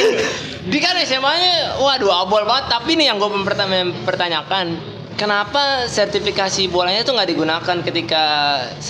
Di 0.72 0.78
kan 0.78 0.94
SMA-nya 1.02 1.82
waduh 1.82 2.14
abol 2.22 2.46
banget 2.46 2.70
tapi 2.70 2.94
nih 2.94 3.10
yang 3.10 3.18
gue 3.18 3.34
mempertanyakan 3.34 4.78
kenapa 5.22 5.86
sertifikasi 5.86 6.66
bolanya 6.74 7.06
tuh 7.06 7.14
nggak 7.14 7.30
digunakan 7.30 7.78
ketika 7.86 8.24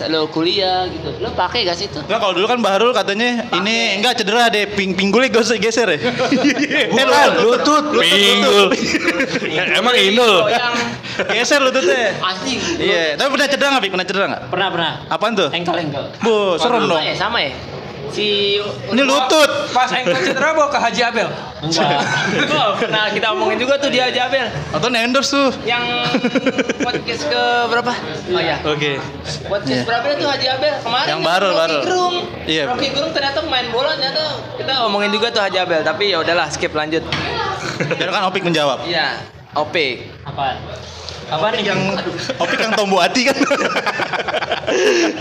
lo 0.07 0.31
kuliah 0.31 0.87
gitu 0.87 1.19
lo 1.19 1.35
pakai 1.35 1.67
gak 1.67 1.75
sih 1.75 1.91
itu 1.91 1.99
Enggak 2.07 2.19
kalau 2.23 2.33
dulu 2.39 2.47
kan 2.47 2.59
Bahrul 2.63 2.95
katanya 2.95 3.51
ini 3.51 3.99
enggak 3.99 4.23
cedera 4.23 4.47
deh 4.47 4.63
ping 4.71 4.95
pinggulnya 4.95 5.27
geser 5.27 5.59
geser 5.59 5.87
ya. 5.91 5.99
Bukan, 6.95 7.29
lutut. 7.43 7.83
Pinggul. 7.99 8.71
Emang 9.75 9.95
Inul. 9.99 10.47
Geser 11.27 11.59
lututnya. 11.59 12.15
asli 12.15 12.53
Iya, 12.77 13.15
tapi 13.15 13.29
pernah 13.29 13.47
cedera 13.47 13.67
nggak? 13.69 13.81
Pik? 13.81 13.91
Pernah 13.91 14.07
cedera 14.07 14.25
nggak? 14.27 14.41
Pernah 14.47 14.67
pernah. 14.69 14.91
Apaan 15.07 15.33
tuh? 15.33 15.49
Engkel 15.49 15.75
engkel. 15.79 16.05
Bu, 16.19 16.55
serem 16.55 16.81
sama 16.81 16.91
dong. 16.91 17.01
ya 17.01 17.13
sama 17.13 17.39
ya 17.39 17.51
si 18.11 18.59
Ini 18.91 19.01
lutut. 19.01 19.49
Pas 19.71 19.87
engkel 19.89 20.19
cedera 20.21 20.51
bawa 20.51 20.67
ke 20.67 20.75
Haji 20.77 21.01
Abel. 21.01 21.27
Enggak. 21.61 21.95
Oh, 22.51 22.73
pernah 22.75 23.07
kita 23.07 23.27
omongin 23.31 23.55
juga 23.55 23.77
tuh 23.77 23.87
dia 23.87 24.09
Jabel 24.09 24.49
Atau 24.71 24.89
endorse 24.89 25.29
tuh. 25.29 25.49
yang 25.61 25.85
podcast 26.79 27.23
ke 27.23 27.43
berapa 27.69 27.93
oh 28.27 28.41
ya 28.41 28.57
Oke. 28.63 28.97
podcast 29.45 29.85
berapa 29.85 30.05
itu 30.11 30.25
Haji 30.25 30.47
Abel 30.49 30.73
kemarin 30.81 31.07
Yang 31.07 31.21
baru, 31.21 31.47
Rocky 31.47 31.59
baru. 31.61 31.77
Gerung 31.81 32.15
Iya. 32.43 32.63
Rocky 32.67 32.87
Gerung 32.89 33.11
ternyata 33.13 33.39
main 33.43 33.67
bola 33.69 33.93
ternyata 33.93 34.23
kita 34.57 34.73
omongin 34.83 35.11
juga 35.11 35.29
tuh 35.29 35.39
Haji 35.39 35.57
Abel 35.59 35.81
tapi 35.81 36.03
ya 36.09 36.17
udahlah 36.19 36.47
skip 36.49 36.73
lanjut 36.73 37.05
Dan 37.93 38.07
kan 38.09 38.21
Opik 38.25 38.41
menjawab. 38.41 38.81
iya 38.83 39.21
Opik 39.53 40.09
Apaan? 40.25 40.57
Apaan 41.31 41.55
nih? 41.55 41.63
Yang 41.65 41.79
Opik 42.37 42.59
yang 42.59 42.71
tombo 42.73 42.99
hati 42.99 43.23
kan. 43.23 43.37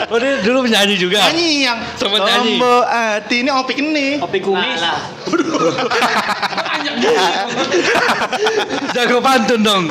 Oh 0.07 0.19
dia 0.19 0.39
dulu 0.41 0.63
penyanyi 0.63 0.95
juga. 0.95 1.23
Nyanyi 1.27 1.49
yang 1.65 1.79
Sempet 1.95 2.19
nyanyi. 2.21 2.59
tombo 2.59 2.75
hati 2.83 3.37
ini 3.41 3.51
Opik 3.51 3.79
ini. 3.79 4.19
Kopi 4.19 4.39
kumis. 4.41 4.79
Nah, 4.79 4.99
Jago 8.93 9.19
pantun 9.21 9.61
dong. 9.61 9.83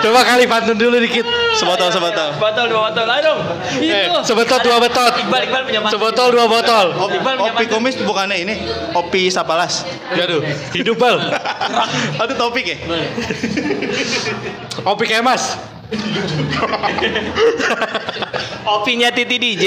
Coba 0.00 0.20
kali 0.22 0.44
pantun 0.44 0.76
dulu 0.76 0.96
dikit. 0.98 1.24
Sebotol 1.54 1.86
sebotol. 1.88 2.34
botol 2.34 2.66
dua 2.66 2.90
botol 2.90 3.06
ayo 3.08 3.22
dong 3.24 3.40
Eh, 3.78 4.10
itu 4.10 4.18
sebotol 4.26 4.58
dua 4.58 4.76
botol. 4.78 5.06
Iqbal 5.08 5.40
Iqbal 5.44 5.62
punya 5.64 5.80
pantun. 5.80 5.94
Sebotol 5.94 6.28
dua 6.30 6.46
botol. 6.46 6.86
Op- 6.98 7.14
Iqbal 7.14 7.34
punya 7.36 7.52
Opi 7.52 7.64
pantun. 7.64 7.78
kumis 7.78 7.94
bukannya 8.00 8.36
ini 8.38 8.54
Opi 8.92 9.30
Sapalas. 9.30 9.86
Aduh, 10.10 10.42
hidup 10.72 10.98
bal. 10.98 11.22
Itu 12.18 12.34
topik 12.34 12.64
ya? 12.66 12.76
Opi 14.84 15.04
kemas. 15.06 15.56
Opinya 18.64 19.12
Titi 19.12 19.36
DJ 19.36 19.64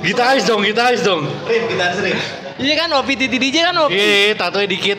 Gitaris 0.00 0.44
dong, 0.46 0.62
gitaris 0.62 1.02
dong. 1.02 1.26
Rip 1.44 1.64
kita 1.68 1.86
sering. 1.94 2.16
iya 2.56 2.74
kan 2.76 2.88
Opi 2.94 3.14
Titi 3.14 3.36
DJ 3.36 3.66
kan 3.66 3.76
Opi 3.76 3.94
Iya, 3.94 4.34
tatonya 4.34 4.66
dikit. 4.66 4.98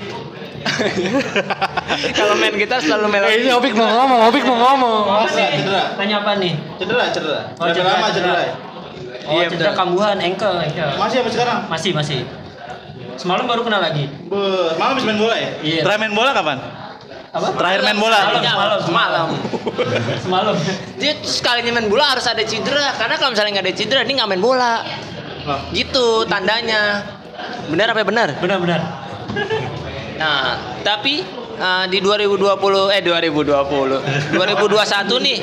kalau 2.13 2.37
main 2.37 2.53
gitar 2.53 2.77
selalu 2.77 3.09
Eh, 3.09 3.11
melodi 3.11 3.33
ini 3.41 3.49
Opik 3.49 3.73
mau 3.73 3.89
ngomong, 3.89 4.19
Opik 4.29 4.43
mau 4.45 4.57
ngomong. 4.61 5.25
Masa 5.25 5.49
cedera? 5.49 5.97
Tanya 5.97 6.21
apa 6.21 6.37
nih? 6.37 6.53
Cedera, 6.77 7.09
cedera. 7.09 7.39
Oh, 7.57 7.65
cedera, 7.65 7.97
lama 7.97 8.07
cedera. 8.13 8.39
ya? 8.39 8.53
Oh, 9.25 9.41
Iya, 9.41 9.45
cedera 9.49 9.73
kambuhan, 9.73 10.21
engkel, 10.21 10.53
engkel. 10.61 10.89
Masih 11.01 11.25
apa 11.25 11.29
sekarang? 11.33 11.57
Masih, 11.65 11.91
masih. 11.97 12.19
Semalam 13.17 13.49
baru 13.49 13.65
kena 13.65 13.81
lagi. 13.81 14.05
Be, 14.29 14.41
malam 14.77 14.93
habis 14.93 15.05
main 15.05 15.17
bola 15.17 15.33
ya? 15.33 15.49
Iya. 15.65 15.81
Terakhir 15.81 16.01
main 16.05 16.13
bola 16.13 16.29
kapan? 16.29 16.57
Apa? 17.31 17.47
Terakhir 17.55 17.79
main 17.87 17.95
bola? 17.95 18.19
Semalam, 18.43 18.79
semalam, 18.83 19.27
Semalam. 20.19 20.55
Dia 20.99 21.15
tuh 21.15 21.31
sekalinya 21.31 21.79
main 21.79 21.87
bola 21.87 22.11
harus 22.11 22.27
ada 22.27 22.43
cedera 22.43 22.91
karena 22.99 23.15
kalau 23.15 23.31
misalnya 23.31 23.51
nggak 23.55 23.65
ada 23.71 23.75
cedera 23.75 24.01
dia 24.03 24.15
nggak 24.19 24.29
main 24.29 24.43
bola 24.43 24.83
gitu 25.71 26.27
tandanya 26.27 27.01
benar 27.65 27.89
apa 27.89 28.05
benar 28.05 28.29
Benar-benar. 28.37 28.81
nah 30.21 30.53
tapi 30.85 31.25
eh, 31.57 31.85
di 31.89 31.97
2020 31.97 32.93
eh 32.93 33.01
2020 33.01 34.37
2021 34.37 35.25
nih 35.25 35.37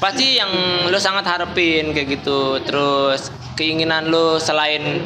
pasti 0.00 0.40
yang 0.40 0.48
lo 0.88 0.96
sangat 0.96 1.28
harapin 1.28 1.92
kayak 1.92 2.08
gitu 2.16 2.56
terus 2.64 3.28
keinginan 3.52 4.08
lo 4.08 4.40
selain 4.40 5.04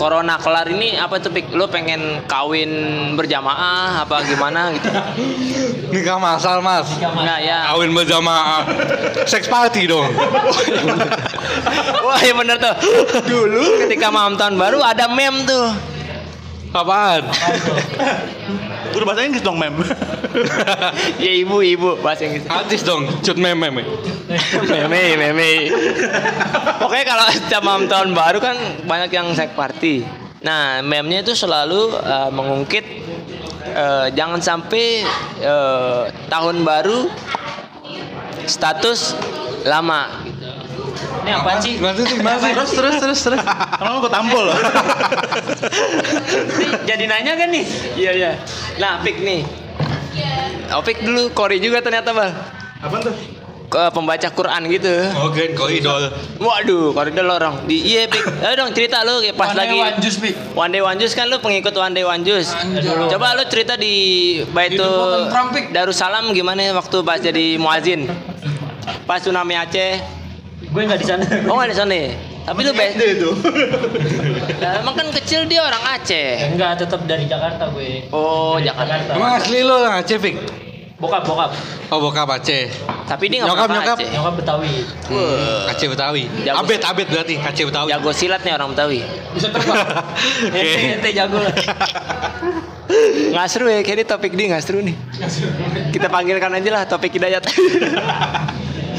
corona 0.00 0.40
kelar 0.40 0.64
ini 0.72 0.96
apa 0.96 1.20
tuh 1.20 1.28
Pik? 1.28 1.52
lo 1.52 1.68
pengen 1.68 2.24
kawin 2.24 2.72
berjamaah 3.20 4.00
apa 4.00 4.24
gimana 4.24 4.72
gitu 4.72 4.88
Nikah 5.92 6.22
masal, 6.22 6.62
Mas. 6.62 6.86
nggak 7.02 7.40
ya 7.42 7.74
Kawin 7.74 7.90
berjamaah. 7.90 8.62
Seks 9.26 9.50
party 9.50 9.90
dong. 9.90 10.06
Wah 12.06 12.18
iya 12.22 12.30
bener 12.30 12.62
tuh 12.62 12.74
Dulu 13.26 13.82
ketika 13.86 14.06
malam 14.08 14.38
tahun 14.38 14.54
baru 14.54 14.78
ada 14.86 15.10
meme 15.10 15.42
tuh 15.42 15.66
Apaan? 16.70 17.22
Udah 18.94 19.06
bahasa 19.06 19.22
Inggris 19.26 19.42
dong, 19.42 19.58
Mem. 19.58 19.74
Ya 21.24 21.32
ibu 21.34 21.58
ibu 21.58 21.98
bahasa 21.98 22.22
Inggris 22.22 22.46
Artis 22.46 22.86
dong, 22.86 23.10
cut 23.22 23.34
meme 23.34 23.66
meme. 23.70 23.82
Meme 24.70 25.18
meme 25.18 25.50
Pokoknya 26.78 27.04
kalau 27.10 27.26
setiap 27.34 27.62
malam 27.66 27.90
tahun 27.90 28.14
baru 28.14 28.38
kan 28.38 28.54
banyak 28.86 29.10
yang 29.10 29.34
sek 29.34 29.58
party 29.58 30.06
Nah 30.46 30.80
meme-nya 30.86 31.26
itu 31.26 31.34
selalu 31.34 31.98
eh, 31.98 32.30
mengungkit 32.30 32.84
eh, 33.74 34.06
Jangan 34.14 34.38
sampai 34.38 35.02
eh, 35.42 36.02
tahun 36.30 36.62
baru 36.62 37.10
status 38.46 39.18
lama. 39.66 40.29
Ini 41.24 41.30
apaan 41.36 41.58
sih? 41.60 41.76
Gimana 41.76 42.36
sih? 42.40 42.52
terus 42.52 42.70
terus 42.72 42.96
terus 43.00 43.20
terus. 43.24 43.40
Kalau 43.78 44.00
gue 44.00 44.12
tampol 44.12 44.42
loh. 44.48 44.58
Jadi 46.88 47.04
nanya 47.08 47.32
kan 47.36 47.48
nih? 47.52 47.64
Iya 47.96 48.10
iya. 48.16 48.32
Nah, 48.80 49.00
Pik 49.04 49.20
nih. 49.20 49.40
Oh, 50.70 50.82
Pik 50.82 51.02
dulu 51.02 51.30
Kori 51.34 51.58
juga 51.58 51.82
ternyata, 51.82 52.14
Bang. 52.14 52.32
Apaan 52.80 53.02
tuh? 53.02 53.14
Ke 53.70 53.86
pembaca 53.94 54.28
Quran 54.34 54.66
gitu. 54.66 54.90
Oke, 55.22 55.54
kok 55.54 55.70
idol. 55.70 56.10
Waduh, 56.42 56.90
koridor 56.90 57.22
lorong. 57.22 57.70
Di 57.70 57.78
iya, 57.86 58.10
Pik. 58.10 58.42
Ayo 58.42 58.54
dong 58.58 58.74
cerita 58.74 59.06
lu 59.06 59.22
kayak 59.22 59.38
pas 59.38 59.54
One 59.54 59.54
day 59.54 59.62
lagi 59.62 59.76
one 59.78 59.98
juice, 60.02 60.18
Pik. 60.18 60.34
One 60.58 60.70
Day 60.74 60.82
One 60.82 60.98
Juice 60.98 61.14
kan 61.14 61.26
lu 61.30 61.38
pengikut 61.38 61.74
One 61.78 61.94
Day 61.94 62.02
One 62.02 62.22
Juice. 62.26 62.50
Anjay. 62.50 63.06
Coba 63.14 63.38
lu 63.38 63.46
cerita 63.46 63.78
di 63.78 63.94
Baitul. 64.50 65.30
Darussalam 65.70 66.34
gimana 66.34 66.74
waktu 66.74 66.98
pas 67.06 67.22
jadi 67.22 67.54
muazin? 67.62 68.10
Pas 69.06 69.22
tsunami 69.22 69.54
Aceh. 69.54 70.19
Gue 70.70 70.82
nggak 70.86 70.98
di 70.98 71.06
sana. 71.06 71.24
Oh, 71.46 71.54
nggak 71.56 71.70
di 71.70 71.76
sana. 71.76 71.92
ya? 71.92 72.10
Tapi 72.40 72.60
lu 72.62 72.72
be- 72.72 72.94
itu. 72.96 73.30
Nah, 74.58 74.72
emang 74.80 74.94
kan 74.94 75.06
kecil 75.12 75.44
dia 75.44 75.60
orang 75.60 75.82
Aceh. 75.92 76.50
Enggak, 76.50 76.78
tetap 76.78 77.00
dari 77.04 77.26
Jakarta 77.26 77.68
gue. 77.70 78.06
Oh, 78.10 78.56
Dari 78.56 78.70
Jakarta. 78.70 79.10
Emang 79.12 79.32
asli 79.36 79.60
lo 79.60 79.74
orang 79.76 80.00
Aceh, 80.00 80.16
Fik? 80.16 80.36
Bokap, 80.96 81.24
bokap. 81.24 81.50
Oh, 81.88 81.98
bokap 81.98 82.28
Aceh. 82.30 82.70
Tapi 83.04 83.24
dia 83.26 83.42
nggak 83.42 83.50
Nyokap, 83.50 83.68
nyokap. 83.68 83.96
Aceh. 83.98 84.08
Nyokap 84.10 84.34
Betawi. 84.36 84.72
Wah. 85.08 85.70
Aceh 85.70 85.86
Betawi. 85.86 86.22
Jago. 86.40 86.58
Abet, 86.60 86.80
abet 86.82 87.06
berarti 87.08 87.34
Aceh 87.36 87.64
Betawi. 87.66 87.88
Jago 87.90 88.10
silat 88.12 88.40
nih 88.40 88.52
orang 88.52 88.68
Betawi. 88.70 89.00
Bisa 89.34 89.48
terbang. 89.50 89.78
Ente, 90.58 90.80
ente 90.96 91.10
jago. 91.10 91.38
Nggak 93.30 93.46
seru 93.46 93.66
ya, 93.66 93.80
kayaknya 93.80 94.06
topik 94.06 94.34
dia 94.34 94.46
nggak 94.50 94.62
seru 94.62 94.80
nih. 94.80 94.96
Kita 95.90 96.06
panggilkan 96.06 96.50
aja 96.52 96.70
lah 96.70 96.82
topik 96.84 97.10
hidayat. 97.12 97.42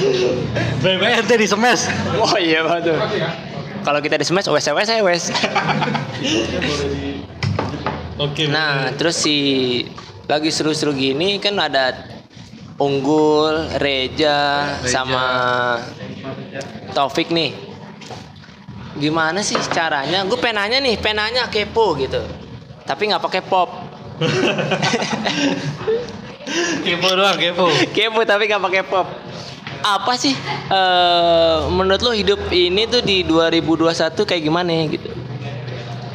Bebe 0.84 1.08
ente 1.08 1.36
di 1.38 1.48
semes. 1.48 1.88
oh 2.17 2.36
iya 2.38 2.65
betul. 2.65 2.98
Kalau 3.81 3.98
kita 3.98 4.22
di 4.22 4.25
smash, 4.25 4.50
wes 4.50 4.70
wes 4.70 4.89
wes. 5.01 5.24
Oke. 8.22 8.46
Nah, 8.46 8.93
terus 8.93 9.17
si 9.17 9.38
lagi 10.29 10.53
seru-seru 10.53 10.93
gini 10.93 11.41
kan 11.41 11.58
ada 11.58 12.13
Unggul, 12.81 13.70
Reja, 13.77 14.65
sama 14.86 15.25
Taufik 16.93 17.29
nih. 17.29 17.53
Gimana 18.98 19.46
sih 19.46 19.58
caranya? 19.70 20.25
Gue 20.25 20.38
penanya 20.38 20.81
nih, 20.81 20.98
penanya 20.98 21.50
kepo 21.50 21.93
gitu. 21.98 22.22
Tapi 22.86 23.10
nggak 23.10 23.22
pakai 23.22 23.41
pop. 23.46 23.70
kepo 26.86 27.10
doang, 27.13 27.38
kepo. 27.38 27.70
kepo 27.93 28.22
tapi 28.25 28.50
nggak 28.50 28.63
pakai 28.65 28.84
pop. 28.86 29.08
Apa 29.81 30.13
sih 30.17 30.33
eh, 30.69 31.57
menurut 31.69 32.01
lo 32.01 32.11
hidup 32.13 32.39
ini 32.53 32.85
tuh 32.85 33.01
di 33.01 33.25
2021 33.25 34.13
kayak 34.13 34.41
gimana 34.41 34.69
ya 34.69 34.85
gitu? 34.89 35.09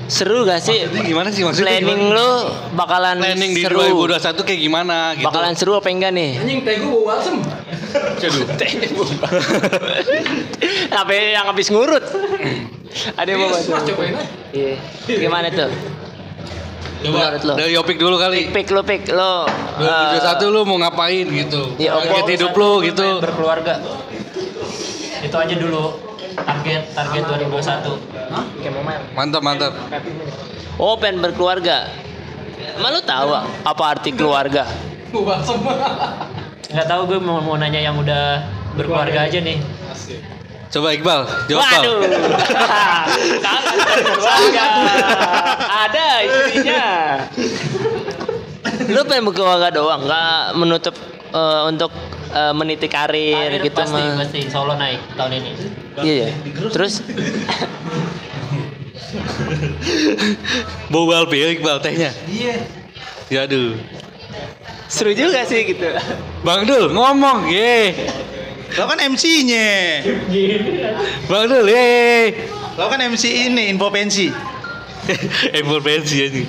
Seru 0.06 0.46
gak 0.46 0.62
sih? 0.62 0.86
Maksudnya 0.86 1.02
gimana 1.02 1.28
sih 1.34 1.42
maksudnya? 1.42 1.82
Planning 1.82 1.98
gimana? 1.98 2.14
lo 2.14 2.30
bakalan 2.78 3.18
planning 3.18 3.58
di 3.58 3.62
seru. 3.66 4.06
2021 4.06 4.46
kayak 4.46 4.60
gimana 4.62 4.96
gitu. 5.18 5.26
Bakalan 5.26 5.52
seru 5.58 5.74
apa 5.74 5.90
enggak 5.90 6.14
nih? 6.14 6.38
Anjing 6.38 6.62
teh 6.62 6.78
gua 6.78 6.90
bau 6.94 7.02
balsem. 7.10 7.42
apa 11.02 11.10
yang 11.10 11.50
habis 11.50 11.66
ngurut? 11.74 12.06
Ada 13.20 13.28
yang 13.28 13.40
mau 13.44 13.52
Mas, 13.52 13.68
bantu? 13.68 13.92
cobain 13.92 14.14
aja. 14.14 14.24
Iya. 14.54 14.78
Gimana 15.20 15.52
tuh? 15.52 15.68
Coba 16.96 17.18
Menurut 17.28 17.42
lo? 17.42 17.54
dari 17.54 17.74
Opik 17.76 17.96
dulu 17.96 18.16
kali. 18.16 18.40
Pik 18.50 18.68
lo 18.70 18.80
pik 18.80 19.02
lo. 19.10 19.44
eh, 19.78 20.16
2021 20.16 20.48
lu 20.48 20.60
mau 20.64 20.76
ngapain 20.78 21.26
gitu? 21.26 21.76
Iya, 21.76 21.92
Target 21.94 22.16
Opik. 22.18 22.34
hidup 22.34 22.52
lu 22.52 22.70
gitu. 22.82 23.06
Berkeluarga. 23.20 23.74
Itu 25.18 25.36
aja 25.36 25.54
dulu 25.54 25.82
target 26.36 26.82
target 26.92 27.22
2021. 27.26 28.00
kayak 28.58 28.72
mau 28.72 28.82
main. 28.82 29.00
Mantap, 29.12 29.42
mantap. 29.42 29.72
Oh, 30.76 30.96
pengen 30.96 31.20
berkeluarga. 31.20 31.88
Emang 32.74 32.92
lu 32.92 33.00
tahu 33.00 33.28
apa 33.62 33.82
arti 33.86 34.10
keluarga? 34.10 34.64
Bau 35.08 35.22
balsem. 35.22 35.56
Nggak 36.66 36.86
tahu 36.86 37.00
gue 37.06 37.18
mau, 37.18 37.38
mau 37.38 37.56
nanya 37.56 37.80
yang 37.80 37.96
udah 37.96 38.42
berkeluarga 38.74 39.24
aja 39.24 39.38
nih. 39.38 39.60
Coba 40.66 40.90
Iqbal, 40.92 41.20
jawab. 41.46 41.62
Waduh. 41.62 41.98
Kagak 43.46 43.76
berkeluarga. 43.86 44.66
Ada 45.86 46.06
istrinya. 46.26 46.84
Lu 48.90 49.00
pengen 49.06 49.30
berkeluarga 49.30 49.70
doang, 49.70 50.02
nggak 50.04 50.58
menutup 50.58 50.94
eh, 51.30 51.62
untuk 51.70 51.94
eh, 52.34 52.52
meniti 52.52 52.90
karir, 52.90 53.56
Karir 53.56 53.62
gitu 53.70 53.78
pasti 53.78 54.02
mah. 54.02 54.18
pasti 54.18 54.40
Allah 54.50 54.76
naik 54.76 55.00
tahun 55.14 55.32
ini. 55.38 55.50
Iya 56.02 56.14
ya. 56.26 56.30
Terus 56.74 56.94
Bau 60.92 61.06
ya 61.30 61.46
Iqbal 61.54 61.78
tehnya. 61.80 62.10
Iya. 62.26 62.54
Ya 63.26 63.42
aduh. 63.46 63.74
seru 64.86 65.10
juga 65.10 65.42
sih 65.42 65.66
gitu. 65.66 65.82
Bang 66.46 66.62
Dul 66.62 66.94
ngomong, 66.94 67.50
ye. 67.50 67.90
Lo 68.74 68.84
kan 68.90 68.98
MC-nya. 68.98 70.02
Bang 71.30 71.46
Dul, 71.46 71.70
ye. 71.70 72.34
Lo 72.74 72.90
kan 72.90 72.98
MC 72.98 73.24
ini, 73.46 73.70
info 73.70 73.86
pensi. 73.94 74.26
Empur 75.56 75.78
pensi 75.86 76.26
aja. 76.26 76.42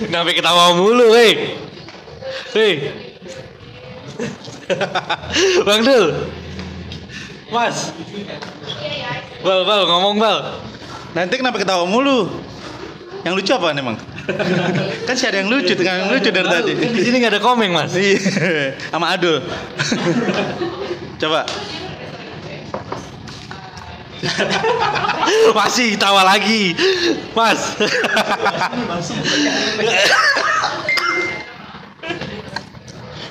Sampai 0.00 0.32
ketawa 0.32 0.72
mulu, 0.72 1.12
hei. 1.12 1.60
Hei. 2.56 2.74
Bang 5.68 5.84
Dul. 5.84 6.06
Mas. 7.52 7.92
Bal, 9.44 9.60
bal, 9.68 9.82
ngomong 9.84 10.16
bal. 10.16 10.64
Nanti 11.12 11.36
kenapa 11.36 11.60
ketawa 11.60 11.84
mulu? 11.84 12.30
Yang 13.20 13.34
lucu 13.36 13.52
apa 13.52 13.76
emang? 13.76 14.00
kan 15.08 15.14
si 15.16 15.24
ada 15.26 15.38
yang 15.42 15.50
lucu, 15.50 15.74
tengah 15.74 15.94
yang 16.04 16.10
lucu 16.12 16.30
dari 16.30 16.48
tadi. 16.48 16.72
Kan 16.76 16.92
di 16.94 17.02
sini 17.02 17.16
nggak 17.20 17.32
ada 17.38 17.42
komeng, 17.42 17.72
Mas. 17.74 17.94
Iya, 17.94 18.74
sama 18.90 19.14
Adul. 19.14 19.42
Coba. 21.20 21.46
Masih 25.56 25.96
tawa 25.96 26.24
lagi. 26.24 26.76
Mas. 27.32 27.76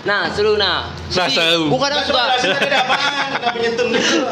Nah, 0.09 0.25
seru 0.33 0.57
nah. 0.57 0.89
Nah, 0.89 1.29
Jadi, 1.29 1.37
seru. 1.37 1.69
Gua 1.69 1.85
kadang 1.85 2.01
suka 2.01 2.33
ada 2.33 2.77
apaan? 2.81 3.29
Kenapa 3.37 3.57
nyentuh 3.61 3.85
gitu? 3.93 4.25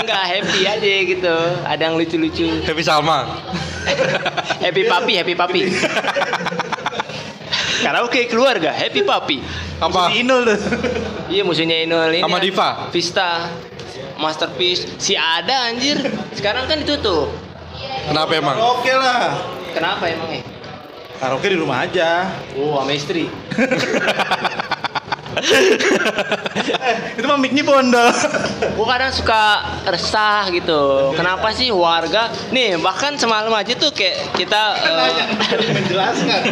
enggak 0.00 0.22
happy 0.24 0.60
aja 0.64 0.92
gitu. 1.04 1.36
Ada 1.68 1.82
yang 1.92 2.00
lucu-lucu. 2.00 2.64
Happy 2.64 2.80
Salma. 2.80 3.36
happy 4.64 4.88
papi, 4.88 5.12
happy 5.20 5.34
papi. 5.36 5.68
Karaoke 7.84 8.32
keluarga, 8.32 8.72
happy 8.72 9.04
papi. 9.04 9.44
Apa? 9.76 10.08
Si 10.08 10.24
Inul 10.24 10.48
tuh. 10.48 10.56
Iya 11.28 11.44
musuhnya 11.44 11.84
Inul 11.84 12.08
ini. 12.16 12.24
Sama. 12.24 12.40
Diva? 12.40 12.88
Vista. 12.88 13.44
Masterpiece. 14.16 14.88
Si 14.96 15.12
ada 15.12 15.68
anjir. 15.68 16.00
Sekarang 16.32 16.64
kan 16.64 16.80
ditutup. 16.80 17.28
Kenapa 18.08 18.32
emang? 18.40 18.56
Oke 18.56 18.96
lah. 18.96 19.36
Kenapa 19.76 20.08
emangnya? 20.08 20.48
Karaoke 21.20 21.52
di 21.52 21.60
rumah 21.60 21.84
aja. 21.84 22.32
Oh, 22.56 22.80
sama 22.80 22.96
istri. 22.96 23.28
Eh, 26.58 27.20
itu 27.20 27.26
mah 27.28 27.38
mic-nya 27.38 27.62
bondol. 27.62 28.10
Gue 28.76 28.86
kadang 28.88 29.12
suka 29.14 29.62
resah 29.86 30.50
gitu. 30.50 31.14
Kenapa 31.14 31.54
sih 31.54 31.70
warga? 31.70 32.28
Nih, 32.50 32.76
bahkan 32.80 33.14
semalam 33.14 33.52
aja 33.54 33.72
tuh 33.78 33.94
kayak 33.94 34.34
kita 34.34 34.62
eh, 34.82 35.70
Menjelaskan. 35.70 36.42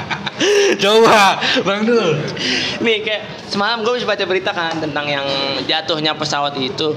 Coba, 0.82 1.36
Bang 1.68 1.84
Dul. 1.84 2.16
nih 2.80 3.04
kayak 3.04 3.22
semalam 3.52 3.84
gue 3.84 4.00
bisa 4.00 4.08
baca 4.08 4.24
berita 4.24 4.56
kan 4.56 4.72
tentang 4.80 5.04
yang 5.04 5.26
jatuhnya 5.68 6.16
pesawat 6.16 6.56
itu. 6.56 6.96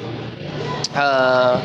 Eh 0.96 1.56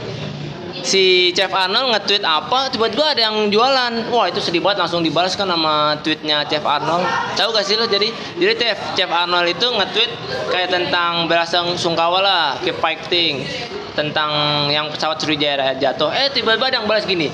si 0.89 1.37
Chef 1.37 1.53
Arnold 1.53 1.93
nge-tweet 1.93 2.25
apa 2.25 2.73
tiba-tiba 2.73 3.13
ada 3.13 3.29
yang 3.29 3.53
jualan. 3.53 4.09
Wah 4.09 4.27
itu 4.33 4.41
sedih 4.41 4.65
banget 4.65 4.89
langsung 4.89 5.05
dibalas 5.05 5.37
kan 5.37 5.45
sama 5.45 6.01
tweetnya 6.01 6.49
Chef 6.49 6.65
Arnold. 6.65 7.05
Tahu 7.37 7.53
gak 7.53 7.69
sih 7.69 7.77
lo? 7.77 7.85
Jadi 7.85 8.09
jadi 8.41 8.57
Chef 8.57 8.79
Chef 8.97 9.11
Arnold 9.13 9.53
itu 9.53 9.69
nge-tweet 9.69 10.11
kayak 10.49 10.73
tentang 10.73 11.29
belasang 11.29 11.77
sungkawa 11.77 12.25
lah 12.25 12.45
keep 12.65 12.81
fighting. 12.81 13.45
Tentang 13.93 14.31
yang 14.73 14.89
pesawat 14.89 15.21
Sriwijaya 15.21 15.77
jatuh. 15.77 16.09
Eh 16.09 16.33
tiba-tiba 16.33 16.73
ada 16.73 16.81
yang 16.81 16.89
balas 16.89 17.05
gini 17.05 17.29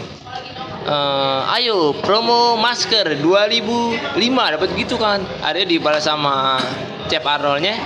Eh, 0.85 1.41
ayo 1.57 1.97
promo 1.97 2.61
masker 2.61 3.17
2005 3.17 4.53
dapat 4.53 4.69
gitu 4.77 5.01
kan. 5.01 5.25
Ada 5.41 5.65
dibalas 5.65 6.05
sama 6.05 6.61
Chef 7.09 7.25
Arnoldnya 7.25 7.81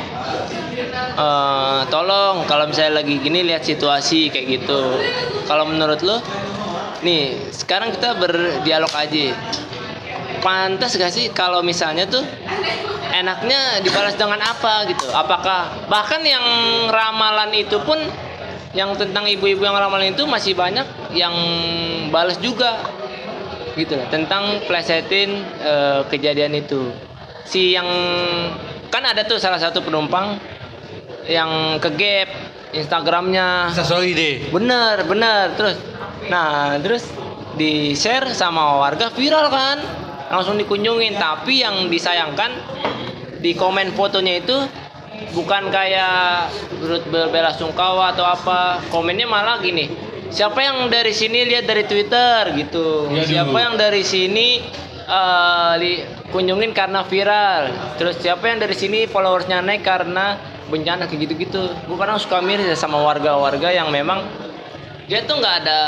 eh 0.86 1.80
tolong 1.90 2.46
kalau 2.46 2.70
misalnya 2.70 3.02
lagi 3.02 3.18
gini 3.18 3.42
lihat 3.46 3.66
situasi 3.66 4.30
kayak 4.30 4.46
gitu. 4.62 4.80
Kalau 5.46 5.66
menurut 5.66 6.00
lo 6.06 6.22
nih 7.02 7.50
sekarang 7.50 7.94
kita 7.94 8.18
berdialog 8.18 8.90
aja. 8.94 9.34
Pantas 10.38 10.94
gak 10.94 11.10
sih 11.10 11.34
kalau 11.34 11.66
misalnya 11.66 12.06
tuh 12.06 12.22
enaknya 13.10 13.82
dibalas 13.82 14.14
dengan 14.14 14.38
apa 14.38 14.86
gitu? 14.86 15.10
Apakah 15.10 15.90
bahkan 15.90 16.22
yang 16.22 16.42
ramalan 16.86 17.50
itu 17.58 17.74
pun 17.82 17.98
yang 18.76 18.94
tentang 18.94 19.26
ibu-ibu 19.26 19.64
yang 19.64 19.74
ramalan 19.74 20.14
itu 20.14 20.22
masih 20.28 20.54
banyak 20.54 20.84
yang 21.16 21.34
balas 22.14 22.38
juga 22.38 22.78
gitu 23.74 23.98
lah 23.98 24.06
tentang 24.10 24.62
plesetin 24.70 25.42
eh, 25.58 26.00
kejadian 26.06 26.54
itu. 26.54 26.94
Si 27.42 27.74
yang 27.74 27.88
kan 28.92 29.02
ada 29.04 29.24
tuh 29.24 29.40
salah 29.40 29.58
satu 29.58 29.80
penumpang 29.80 30.38
yang 31.28 31.76
ke 31.78 31.92
gap 31.94 32.28
Instagramnya. 32.72 33.72
Bisa 33.72 33.84
sorry 33.84 34.16
deh. 34.16 34.48
bener 34.48 35.04
bener. 35.04 35.54
Terus 35.54 35.76
nah 36.32 36.76
terus 36.80 37.06
di 37.54 37.92
share 37.92 38.32
sama 38.32 38.80
warga 38.80 39.12
viral 39.12 39.52
kan? 39.52 39.78
Langsung 40.32 40.56
dikunjungin. 40.56 41.16
Tapi 41.20 41.62
yang 41.62 41.92
disayangkan 41.92 42.50
di 43.38 43.54
komen 43.54 43.94
fotonya 43.94 44.40
itu 44.42 44.56
bukan 45.36 45.68
kayak 45.70 46.48
berut 46.80 47.04
berbela 47.12 47.52
sungkawa 47.52 48.16
atau 48.16 48.24
apa. 48.24 48.80
Komennya 48.88 49.28
malah 49.28 49.60
gini 49.60 50.08
siapa 50.28 50.60
yang 50.60 50.92
dari 50.92 51.12
sini 51.12 51.44
lihat 51.48 51.64
dari 51.64 51.84
twitter? 51.88 52.52
Gitu. 52.56 53.08
Siapa 53.24 53.56
yang 53.56 53.74
dari 53.80 54.04
sini 54.04 54.60
eh, 55.08 55.72
li- 55.80 56.04
kunjungin 56.28 56.76
karena 56.76 57.04
viral. 57.04 57.72
Terus 57.96 58.20
siapa 58.20 58.44
yang 58.48 58.60
dari 58.60 58.76
sini 58.76 59.08
followersnya 59.08 59.64
naik 59.64 59.82
karena 59.84 60.36
bencana 60.68 61.09
kayak 61.09 61.28
gitu-gitu 61.28 61.62
gue 61.74 61.96
kadang 61.96 62.20
suka 62.20 62.44
miris 62.44 62.68
ya 62.68 62.76
sama 62.76 63.00
warga-warga 63.00 63.72
yang 63.72 63.88
memang 63.88 64.24
dia 65.09 65.24
tuh 65.24 65.40
nggak 65.40 65.64
ada 65.64 65.81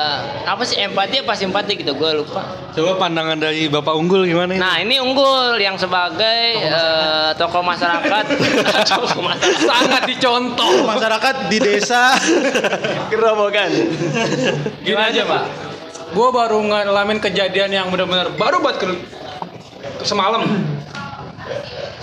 apa 0.49 0.65
sih 0.65 0.81
empati 0.81 1.21
apa 1.21 1.37
simpati 1.37 1.77
gitu 1.77 1.93
gue 1.93 2.25
lupa 2.25 2.41
Coba 2.73 2.97
pandangan 2.97 3.37
dari 3.37 3.69
Bapak 3.69 3.93
Unggul 3.93 4.25
gimana 4.25 4.57
ini? 4.57 4.61
nah 4.65 4.81
ini 4.81 4.97
unggul 4.97 5.61
yang 5.61 5.77
sebagai 5.77 6.57
eh, 6.57 7.29
tokoh 7.37 7.61
masyarakat 7.61 8.25
tokoh 8.97 9.21
masyarakat 9.21 9.61
Sangat 9.61 10.03
dicontoh. 10.09 10.89
Masyarakat 10.89 11.35
di 11.53 11.59
desa. 11.61 12.17
gerobokan 13.13 13.69
Gini 14.81 14.97
aja 14.97 15.29
pak. 15.29 15.45
Gue 16.17 16.29
baru 16.33 16.59
ngalamin 16.65 17.21
kejadian 17.21 17.71
yang 17.71 17.87
benar-benar 17.93 18.33
baru 18.41 18.65
buat 18.65 18.81
ke 18.81 18.89
semalam. 20.01 20.49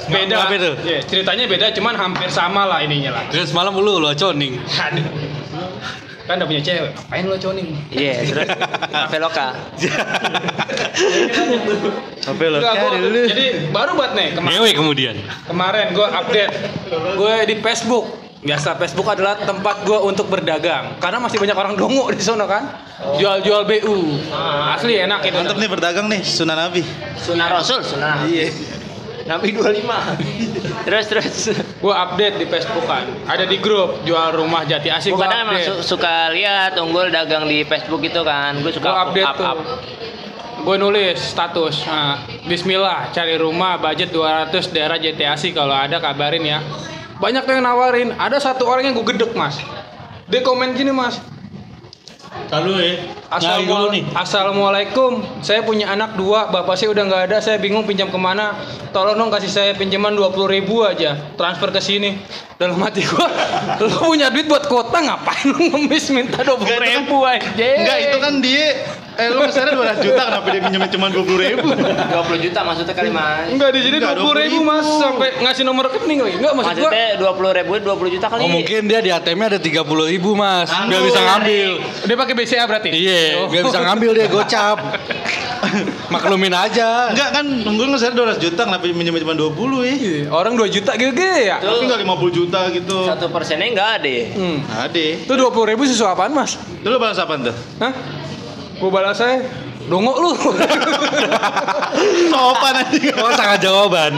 Beda. 0.08 0.36
Apa 0.40 0.54
itu? 0.56 0.72
Iya, 0.84 1.00
ceritanya 1.04 1.44
beda, 1.46 1.66
cuman 1.74 1.94
hampir 1.94 2.30
sama 2.30 2.64
lah 2.64 2.80
ininya 2.80 3.12
lah. 3.12 3.24
Terus 3.28 3.52
malam 3.52 3.76
lu 3.76 4.00
aconing. 4.04 4.56
Aduh. 4.62 5.06
Kan 6.28 6.44
udah 6.44 6.48
punya 6.48 6.60
cewek. 6.60 6.92
Ngapain 6.92 7.24
lo 7.24 7.36
nih? 7.40 7.66
Iya, 7.88 8.14
terus 8.28 8.48
Veloka. 9.12 9.48
Lo 12.28 12.72
dulu. 12.94 13.22
jadi 13.26 13.46
baru 13.72 13.92
buat 13.96 14.12
nih 14.12 14.28
kema- 14.36 14.50
Ngewe 14.52 14.70
kemudian. 14.76 15.16
kemarin 15.46 15.96
gue 15.96 16.08
update 16.08 16.54
gue 17.16 17.36
di 17.48 17.56
Facebook 17.62 18.06
biasa 18.38 18.76
Facebook 18.76 19.08
adalah 19.08 19.40
tempat 19.40 19.82
gue 19.84 19.98
untuk 19.98 20.28
berdagang 20.28 21.00
karena 21.00 21.18
masih 21.18 21.40
banyak 21.40 21.58
orang 21.58 21.74
dongo 21.74 22.12
di 22.12 22.22
sana 22.22 22.46
kan 22.46 22.64
jual-jual 23.18 23.66
BU 23.66 23.98
asli 24.72 25.00
enak 25.00 25.20
itu 25.24 25.36
Mantep 25.36 25.58
nih 25.58 25.70
berdagang 25.70 26.06
nih, 26.08 26.22
Sunan 26.22 26.56
Nabi. 26.56 26.84
Sunnah 27.16 27.48
Rasul, 27.50 27.80
Sunnah. 27.82 28.24
Iya. 28.24 28.52
Nabi 29.28 29.52
25. 29.52 30.88
terus 30.88 31.06
terus. 31.06 31.36
gue 31.54 31.94
update 31.94 32.36
di 32.40 32.46
Facebook 32.48 32.88
kan 32.88 33.04
ada 33.28 33.44
di 33.44 33.60
grup 33.60 34.02
jual 34.02 34.32
rumah 34.34 34.64
jati 34.64 34.88
asih 34.88 35.12
Gue 35.12 35.20
kadang 35.20 35.52
emang 35.52 35.60
su- 35.60 35.84
suka 35.84 36.32
lihat 36.32 36.80
unggul 36.80 37.12
dagang 37.12 37.44
di 37.44 37.62
Facebook 37.62 38.00
itu 38.02 38.24
kan. 38.24 38.56
Gue 38.64 38.72
suka 38.72 38.88
update 39.04 39.28
up, 39.28 39.36
tuh 39.36 39.46
up. 39.46 39.58
gue 40.58 40.76
nulis 40.76 41.20
status 41.20 41.86
nah, 41.86 42.24
Bismillah 42.44 43.12
cari 43.12 43.36
rumah 43.36 43.78
budget 43.78 44.10
200 44.10 44.52
daerah 44.72 44.98
JTASI 44.98 45.52
kalau 45.52 45.72
ada 45.72 46.00
kabarin 46.00 46.44
ya 46.44 46.60
banyak 47.18 47.44
yang 47.46 47.62
nawarin 47.62 48.10
ada 48.16 48.36
satu 48.38 48.66
orang 48.66 48.90
yang 48.90 48.96
gue 48.96 49.06
gedek 49.06 49.32
mas 49.32 49.60
dia 50.26 50.42
komen 50.42 50.74
gini 50.74 50.90
mas 50.90 51.20
Lalu 52.48 52.74
ya. 52.80 52.94
Dulu 53.28 53.92
nih. 53.92 54.04
Assalamualaikum, 54.16 55.20
saya 55.44 55.60
punya 55.60 55.92
anak 55.92 56.16
dua, 56.16 56.48
bapak 56.48 56.80
saya 56.80 56.96
udah 56.96 57.04
nggak 57.04 57.24
ada, 57.28 57.38
saya 57.44 57.60
bingung 57.60 57.84
pinjam 57.84 58.08
ke 58.08 58.16
mana. 58.16 58.56
Tolong 58.96 59.20
dong 59.20 59.28
kasih 59.28 59.52
saya 59.52 59.72
pinjaman 59.76 60.16
20 60.16 60.48
ribu 60.48 60.80
aja, 60.82 61.36
transfer 61.36 61.68
ke 61.68 61.84
sini. 61.84 62.16
Dalam 62.56 62.80
hati 62.80 63.04
gua, 63.04 63.28
lu 63.84 63.92
punya 63.92 64.32
duit 64.32 64.48
buat 64.48 64.66
kota 64.66 64.98
ngapain 64.98 65.46
lu 65.46 65.60
ngemis 65.60 66.10
minta 66.10 66.40
20 66.40 66.56
Enggak, 66.58 66.72
itu 66.72 66.72
kan- 66.72 66.88
ribu 66.88 67.18
aja? 67.22 67.68
Enggak, 67.76 67.98
itu 68.00 68.18
kan 68.18 68.34
dia 68.40 68.68
eh 69.18 69.28
lu 69.28 69.42
ke 69.42 69.50
sana 69.50 69.74
200 69.74 69.98
juta 70.00 70.22
kenapa 70.24 70.48
dia 70.50 70.62
pinjemin 70.62 70.90
cuma 70.90 71.08
20 71.10 71.26
ribu? 71.44 71.68
20 71.74 72.46
juta 72.46 72.60
maksudnya 72.62 72.94
kali 72.94 73.10
mas. 73.10 73.50
Enggak 73.50 73.70
di 73.74 73.82
sini 73.82 73.98
Enggak, 73.98 74.16
20 74.16 74.46
ribu 74.46 74.60
mas, 74.62 74.86
sampai 74.86 75.28
ngasih 75.38 75.64
nomor 75.64 75.90
rekening 75.90 76.20
lagi. 76.22 76.36
Enggak 76.38 76.54
maksud 76.54 76.76
gua. 76.78 76.90
Maksudnya 76.90 77.08
20 77.18 77.58
ribu 77.58 77.72
20 77.82 78.14
juta 78.14 78.26
kali. 78.30 78.40
Oh 78.40 78.50
mungkin 78.50 78.82
dia 78.86 79.00
di 79.02 79.10
ATM-nya 79.10 79.48
ada 79.52 79.60
30 79.60 79.84
ribu 80.08 80.30
mas. 80.34 80.70
Anu, 80.70 81.02
bisa 81.02 81.20
ngambil. 81.20 81.70
Dia 82.06 82.16
pakai 82.16 82.34
BCA 82.34 82.64
berarti? 82.66 82.90
Iya, 82.94 83.22
Oh. 83.38 83.50
biar 83.50 83.64
bisa 83.66 83.80
ngambil 83.80 84.10
dia 84.14 84.28
gocap. 84.28 84.78
Maklumin 86.14 86.54
aja. 86.54 87.12
Enggak 87.12 87.30
kan, 87.34 87.46
unggul 87.66 87.90
ngeser 87.90 88.14
200 88.14 88.38
juta 88.38 88.62
kenapa 88.64 88.86
pinjemin 88.86 89.22
cuma 89.26 89.34
20 89.34 89.82
ya? 89.84 89.96
Iya, 89.98 90.20
Orang 90.30 90.54
2 90.54 90.70
juta 90.70 90.94
gede 90.94 91.34
ya? 91.48 91.58
Tapi 91.58 91.84
enggak 91.84 92.00
50 92.06 92.30
juta 92.32 92.60
gitu. 92.70 92.98
Satu 93.04 93.26
persennya 93.28 93.68
enggak 93.68 93.90
ada. 93.98 94.16
Hmm. 94.38 94.58
Ade. 94.78 95.26
Itu 95.26 95.34
20 95.34 95.72
ribu 95.74 95.84
susu 95.84 96.06
apaan 96.06 96.32
mas? 96.32 96.56
Dulu 96.80 96.96
balas 96.98 97.18
apa 97.18 97.34
tuh? 97.42 97.56
Hah? 97.82 97.94
Gua 98.78 98.90
balas 98.92 99.18
saya, 99.18 99.42
dongo 99.86 100.14
lu. 100.16 100.32
Sopan 102.30 102.74
aja. 102.78 103.12
Oh 103.18 103.32
sangat 103.34 103.60
jawaban. 103.60 104.14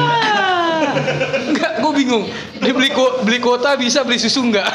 Enggak, 1.50 1.80
gue 1.80 1.92
bingung. 1.94 2.24
Dia 2.60 2.74
beli 2.76 2.90
ko- 2.90 3.24
beli 3.24 3.40
kuota 3.40 3.76
bisa 3.76 4.04
beli 4.04 4.20
susu 4.20 4.44
enggak? 4.44 4.68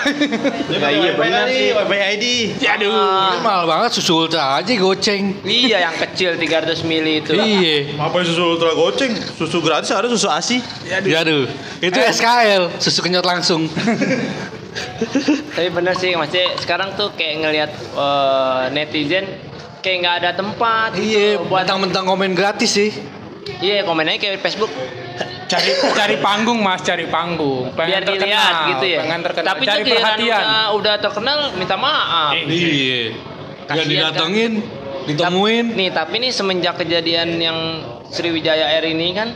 Enggak 0.71 0.91
iya 0.95 1.13
benar 1.13 1.45
sih. 1.49 1.75
WiFi 1.75 1.99
ID. 2.17 2.25
Aduh. 2.65 2.93
Ini 3.35 3.41
mahal 3.43 3.65
banget 3.67 3.91
susu 3.93 4.25
ultra 4.25 4.57
aja 4.57 4.73
goceng. 4.73 5.37
Iya 5.43 5.85
yang 5.85 5.97
kecil 5.99 6.39
300 6.39 6.81
mili 6.83 7.21
itu. 7.21 7.35
Iya. 7.35 7.99
Ngapain 7.99 8.25
susu 8.25 8.43
ultra 8.47 8.73
goceng? 8.73 9.13
Susu 9.37 9.59
gratis 9.61 9.91
ada 9.91 10.09
susu 10.09 10.29
ASI. 10.29 10.65
Ya 11.05 11.21
aduh. 11.21 11.45
Itu 11.83 11.99
SKL, 11.99 12.73
susu 12.79 13.05
kenyot 13.05 13.27
langsung. 13.27 13.69
Tapi 15.55 15.69
bener 15.71 15.95
sih 15.95 16.15
maksudnya 16.15 16.51
sekarang 16.59 16.95
tuh 16.95 17.15
kayak 17.15 17.35
ngelihat 17.43 17.71
eh, 17.95 18.63
netizen 18.73 19.23
kayak 19.85 19.97
nggak 20.01 20.17
ada 20.25 20.31
tempat 20.33 20.97
Iya, 20.97 21.37
gitu 21.37 21.53
buat 21.53 21.69
mentang-mentang 21.69 22.05
komen 22.09 22.33
gratis 22.33 22.73
sih. 22.73 22.91
iya 23.61 23.85
komen 23.85 24.09
aja 24.09 24.17
kayak 24.17 24.41
Facebook 24.41 24.73
Cari 25.45 25.71
cari 25.93 26.17
panggung 26.19 26.59
Mas, 26.65 26.81
cari 26.81 27.07
panggung. 27.07 27.71
Pengen 27.77 28.03
biar 28.03 28.17
dilihat 28.17 28.55
gitu 28.75 28.87
ya. 28.89 29.01
Pengen 29.05 29.21
terkenal. 29.23 29.49
Tapi 29.55 29.63
cari 29.69 29.83
perhatian. 29.85 30.41
udah, 30.41 30.65
udah 30.75 30.95
terkenal 30.99 31.39
minta 31.55 31.77
maaf. 31.77 32.33
Eh, 32.35 32.43
Iya. 32.49 33.03
Biar 33.65 33.85
Kasian 33.85 33.89
didatengin, 33.89 34.53
ditemuin. 35.09 35.67
Nih 35.77 35.91
tapi 35.93 36.21
nih 36.21 36.33
semenjak 36.33 36.81
kejadian 36.81 37.39
yang 37.39 37.59
Sriwijaya 38.09 38.73
Air 38.73 38.89
ini 38.89 39.13
kan 39.13 39.29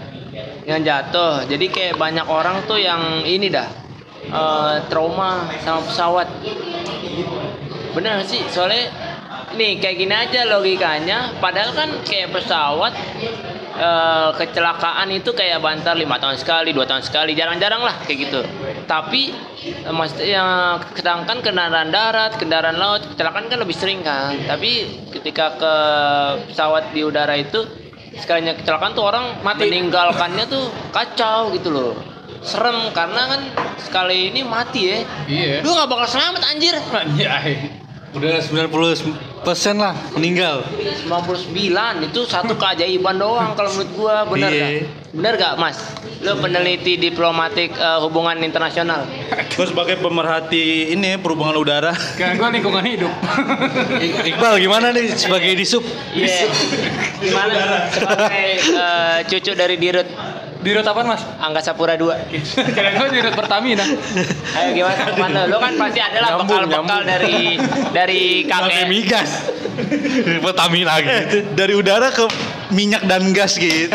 yang 0.68 0.84
jatuh, 0.84 1.48
jadi 1.48 1.64
kayak 1.72 1.94
banyak 1.96 2.28
orang 2.28 2.60
tuh 2.68 2.76
yang 2.76 3.24
ini 3.24 3.48
dah 3.48 3.68
eh, 4.28 4.74
trauma 4.92 5.48
sama 5.64 5.80
pesawat. 5.88 6.28
Bener 7.96 8.20
gak 8.20 8.28
sih? 8.28 8.42
Soalnya 8.52 8.92
nih 9.54 9.78
kayak 9.80 9.96
gini 9.96 10.14
aja 10.14 10.40
logikanya. 10.48 11.18
Padahal 11.38 11.70
kan 11.72 11.88
kayak 12.04 12.34
pesawat 12.34 12.92
eh, 13.78 14.30
kecelakaan 14.36 15.08
itu 15.14 15.30
kayak 15.32 15.62
bantar 15.62 15.94
lima 15.94 16.18
tahun 16.18 16.36
sekali, 16.36 16.74
dua 16.74 16.84
tahun 16.84 17.06
sekali, 17.06 17.32
jarang-jarang 17.38 17.80
lah 17.80 17.94
kayak 18.04 18.18
gitu. 18.28 18.40
Tapi 18.84 19.32
eh, 19.62 19.94
maksudnya 19.94 20.76
sedangkan 20.92 21.40
kendaraan 21.40 21.88
darat, 21.94 22.36
kendaraan 22.36 22.76
laut, 22.76 23.06
kecelakaan 23.14 23.46
kan 23.48 23.58
lebih 23.62 23.76
sering 23.76 24.02
kan. 24.02 24.34
Tapi 24.44 25.02
ketika 25.14 25.56
ke 25.56 25.74
pesawat 26.52 26.90
di 26.90 27.00
udara 27.06 27.38
itu 27.38 27.64
sekalinya 28.18 28.56
kecelakaan 28.58 28.92
tuh 28.98 29.04
orang 29.06 29.40
Mati. 29.46 29.68
meninggalkannya 29.68 30.44
tuh 30.50 30.68
kacau 30.90 31.54
gitu 31.54 31.70
loh. 31.70 31.94
Serem 32.38 32.94
karena 32.94 33.34
kan 33.34 33.40
sekali 33.82 34.30
ini 34.30 34.46
mati 34.46 34.80
ya. 34.86 34.98
Iya. 35.26 35.54
Lu 35.66 35.74
nggak 35.74 35.90
bakal 35.90 36.06
selamat 36.06 36.42
anjir. 36.54 36.74
Anjay. 36.94 37.87
Udah 38.08 38.40
90% 38.40 39.12
lah 39.74 39.92
meninggal. 40.12 40.64
99 40.64 41.52
itu 42.02 42.20
satu 42.24 42.56
keajaiban 42.56 43.14
doang 43.14 43.52
kalau 43.52 43.68
menurut 43.70 43.90
gua 43.92 44.14
bener 44.24 44.48
Iya. 44.48 44.60
gak? 44.60 44.72
Bener 45.12 45.32
gak 45.36 45.54
mas? 45.56 45.76
Lu 46.18 46.34
peneliti 46.36 46.96
diplomatik 46.96 47.70
eh, 47.70 47.98
hubungan 48.00 48.34
internasional 48.38 49.06
Gue 49.54 49.64
sebagai 49.64 49.96
pemerhati 49.98 50.90
ini 50.90 51.14
perhubungan 51.14 51.54
udara. 51.54 51.92
Kan 52.16 52.34
gua 52.34 52.48
lingkungan 52.48 52.82
hidup. 52.82 53.12
Iqbal 54.28 54.56
gimana 54.58 54.90
nih 54.90 55.12
sebagai 55.12 55.52
disub? 55.54 55.84
Iya 56.10 56.48
Gimana 57.22 57.54
sebagai 57.88 58.48
eh, 58.58 59.18
cucu 59.26 59.52
dari 59.52 59.76
Dirut 59.76 60.08
Dirut 60.68 60.84
apaan 60.84 61.08
Mas? 61.08 61.24
Angkasa 61.40 61.72
Pura 61.72 61.96
2 61.96 62.28
Kira 62.76 62.92
gua 62.92 63.08
dirut 63.08 63.32
Pertamina. 63.32 63.88
Ayo 64.52 64.68
gimana 64.76 65.02
ke 65.08 65.14
mana? 65.16 65.40
Lu 65.48 65.56
kan 65.56 65.72
pasti 65.80 66.00
ada 66.04 66.18
lah 66.20 66.30
bekal-bekal 66.44 67.00
dari 67.08 67.56
dari 67.96 68.44
kakek 68.44 68.84
migas. 68.92 69.48
Pertamina 70.44 71.00
gitu. 71.00 71.56
Dari 71.56 71.72
udara 71.72 72.12
ke 72.12 72.28
minyak 72.70 73.04
dan 73.08 73.30
gas 73.32 73.56
gitu. 73.56 73.94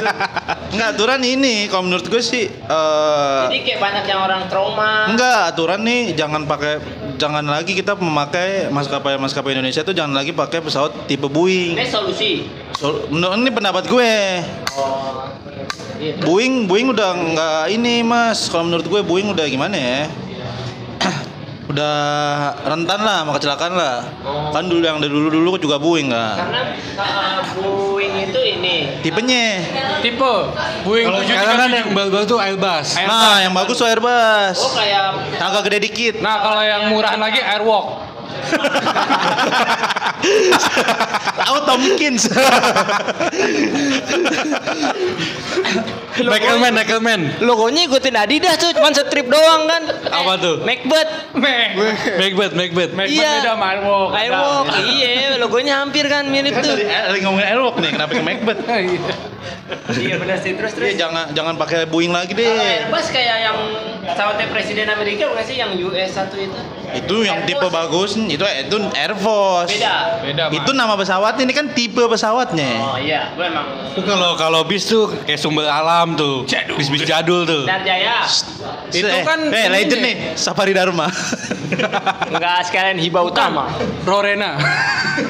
Enggak 0.73 0.97
aturan 0.97 1.21
ini 1.21 1.69
kalau 1.69 1.85
menurut 1.85 2.05
gue 2.09 2.17
sih 2.17 2.49
eh 2.49 3.41
Jadi 3.45 3.61
kayak 3.61 3.79
banyak 3.79 4.05
yang 4.09 4.21
orang 4.25 4.41
trauma 4.49 5.05
Enggak, 5.05 5.53
aturan 5.53 5.85
nih 5.85 6.17
jangan 6.17 6.49
pakai 6.49 6.81
jangan 7.21 7.45
lagi 7.45 7.77
kita 7.77 7.93
memakai 7.93 8.73
maskapai 8.73 9.21
maskapai 9.21 9.53
Indonesia 9.53 9.85
tuh 9.85 9.93
jangan 9.93 10.17
lagi 10.17 10.33
pakai 10.33 10.65
pesawat 10.65 11.05
tipe 11.05 11.29
Boeing. 11.29 11.77
Ini 11.77 11.85
solusi 11.85 12.49
So, 12.73 13.05
menurut 13.13 13.37
ini 13.37 13.53
pendapat 13.53 13.85
gue. 13.85 14.13
Oh 14.73 15.29
Iya 16.01 16.19
Boeing 16.19 16.67
Boeing 16.67 16.89
udah 16.91 17.09
nggak 17.15 17.63
ini 17.71 18.03
Mas. 18.03 18.49
Kalau 18.49 18.67
menurut 18.67 18.83
gue 18.89 19.01
Boeing 19.05 19.29
udah 19.31 19.45
gimana 19.47 19.77
ya? 19.77 20.09
Udah 21.73 21.97
rentan 22.61 22.99
lah 23.01 23.17
sama 23.25 23.31
kecelakaan 23.33 23.73
lah. 23.73 23.97
Kan 24.53 24.69
dulu 24.69 24.85
yang 24.85 25.01
dari 25.01 25.09
dulu-dulu 25.09 25.57
juga 25.57 25.81
Boeing 25.81 26.13
kan. 26.13 26.37
Karena 26.37 26.61
eh, 26.77 27.37
Boeing 27.57 28.13
itu 28.29 28.39
ini 28.39 28.75
Tipenya. 29.01 29.45
Tipe 30.05 30.33
Boeing 30.85 31.09
Kalau 31.09 31.21
sekarang 31.25 31.57
kan 31.57 31.69
yang 31.73 31.87
baru-baru 31.97 32.25
tuh 32.29 32.39
Airbus. 32.39 32.93
Airbus. 32.93 33.09
Nah, 33.09 33.37
yang 33.41 33.53
bagus 33.57 33.75
tuh 33.81 33.87
Airbus. 33.89 34.57
Oh 34.61 34.71
kayak 34.77 35.01
Agak 35.41 35.61
gede 35.67 35.77
dikit. 35.89 36.13
Nah, 36.21 36.39
kalau 36.39 36.61
yang 36.61 36.93
murahan 36.93 37.19
lagi 37.19 37.41
Airwalk. 37.41 38.12
Tahu 41.33 41.57
Tomkins. 41.67 42.23
Neckelman, 46.13 46.71
Neckelman. 46.77 47.21
Logonya 47.43 47.89
ikutin 47.89 48.15
Adidas 48.15 48.55
tuh, 48.55 48.71
cuman 48.71 48.93
strip 48.93 49.27
doang 49.27 49.67
kan. 49.67 49.83
Apa 50.07 50.37
tuh? 50.39 50.55
Macbeth. 50.63 51.11
Macbeth, 51.35 52.53
Macbeth. 52.55 52.93
Macbeth 52.93 53.11
Iya. 53.11 53.31
beda 53.43 53.51
sama 53.57 53.65
Airwalk. 53.73 54.11
Airwalk, 54.15 54.67
iya, 54.87 55.35
logonya 55.35 55.73
hampir 55.83 56.05
kan 56.07 56.23
mirip 56.29 56.55
kan 56.55 56.63
tuh. 56.63 56.77
lagi 56.79 57.21
ngomongin 57.25 57.47
Airwalk 57.49 57.75
nih, 57.81 57.89
kenapa 57.91 58.11
ke 58.13 58.23
Macbeth? 58.23 58.61
Iya. 59.93 60.15
benar 60.15 60.37
sih 60.39 60.53
terus 60.53 60.71
terus. 60.73 60.87
Iya, 60.89 60.95
jangan 61.01 61.25
jangan 61.31 61.53
pakai 61.55 61.85
Boeing 61.85 62.09
lagi 62.09 62.31
Kalau 62.31 62.41
deh. 62.41 62.55
Airbus 62.81 63.07
kayak 63.07 63.37
yang 63.41 63.57
pesawatnya 64.03 64.47
presiden 64.47 64.87
Amerika 64.87 65.27
bukan 65.27 65.43
sih 65.43 65.55
yang 65.55 65.71
US 65.81 66.09
satu 66.11 66.35
itu? 66.35 66.59
Itu 66.93 67.15
yang 67.21 67.41
Air 67.41 67.47
tipe 67.47 67.61
Force. 67.61 67.73
bagus, 67.73 68.09
itu 68.17 68.43
itu 68.43 68.75
Air 68.93 69.13
Force. 69.13 69.71
Beda. 69.71 69.93
Beda. 70.19 70.43
Itu 70.51 70.71
nama 70.71 70.93
pesawat 70.93 71.35
ini 71.37 71.51
kan 71.51 71.71
tipe 71.71 71.99
pesawatnya. 71.99 72.69
Oh 72.79 72.97
iya, 72.97 73.33
gue 73.33 73.43
emang 73.43 73.65
Itu 73.91 74.01
kalau 74.03 74.33
kalau 74.35 74.61
bis 74.63 74.83
tuh 74.83 75.11
kayak 75.23 75.37
sumber 75.37 75.65
alam 75.65 76.13
tuh. 76.13 76.45
Bis-bis 76.73 77.03
jadul 77.03 77.43
tuh. 77.43 77.63
Darjaya. 77.63 78.23
Itu 78.87 79.03
Eh, 79.03 79.21
kan 79.21 79.39
eh 79.47 79.67
legend 79.67 79.99
ini. 79.99 80.05
nih, 80.05 80.15
Safari 80.33 80.71
Dharma. 80.71 81.09
Enggak 82.27 82.65
sekalian 82.65 82.97
hibah 82.97 83.23
utama. 83.23 83.69
Rorena. 84.03 84.57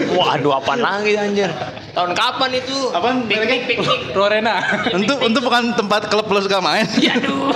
Waduh, 0.10 0.56
apa 0.56 0.74
lagi 0.76 1.16
anjir? 1.16 1.52
Tahun 1.94 2.12
kapan 2.18 2.50
itu? 2.58 2.90
Apaan? 2.90 3.30
Piknik, 3.30 3.70
piknik. 3.70 4.18
Rorena. 4.18 4.58
untuk 4.98 5.22
untuk 5.22 5.42
bukan 5.46 5.78
tempat 5.78 6.10
klub 6.10 6.26
lo 6.26 6.42
suka 6.42 6.58
main. 6.58 6.90
Ya 7.04 7.20
aduh. 7.20 7.54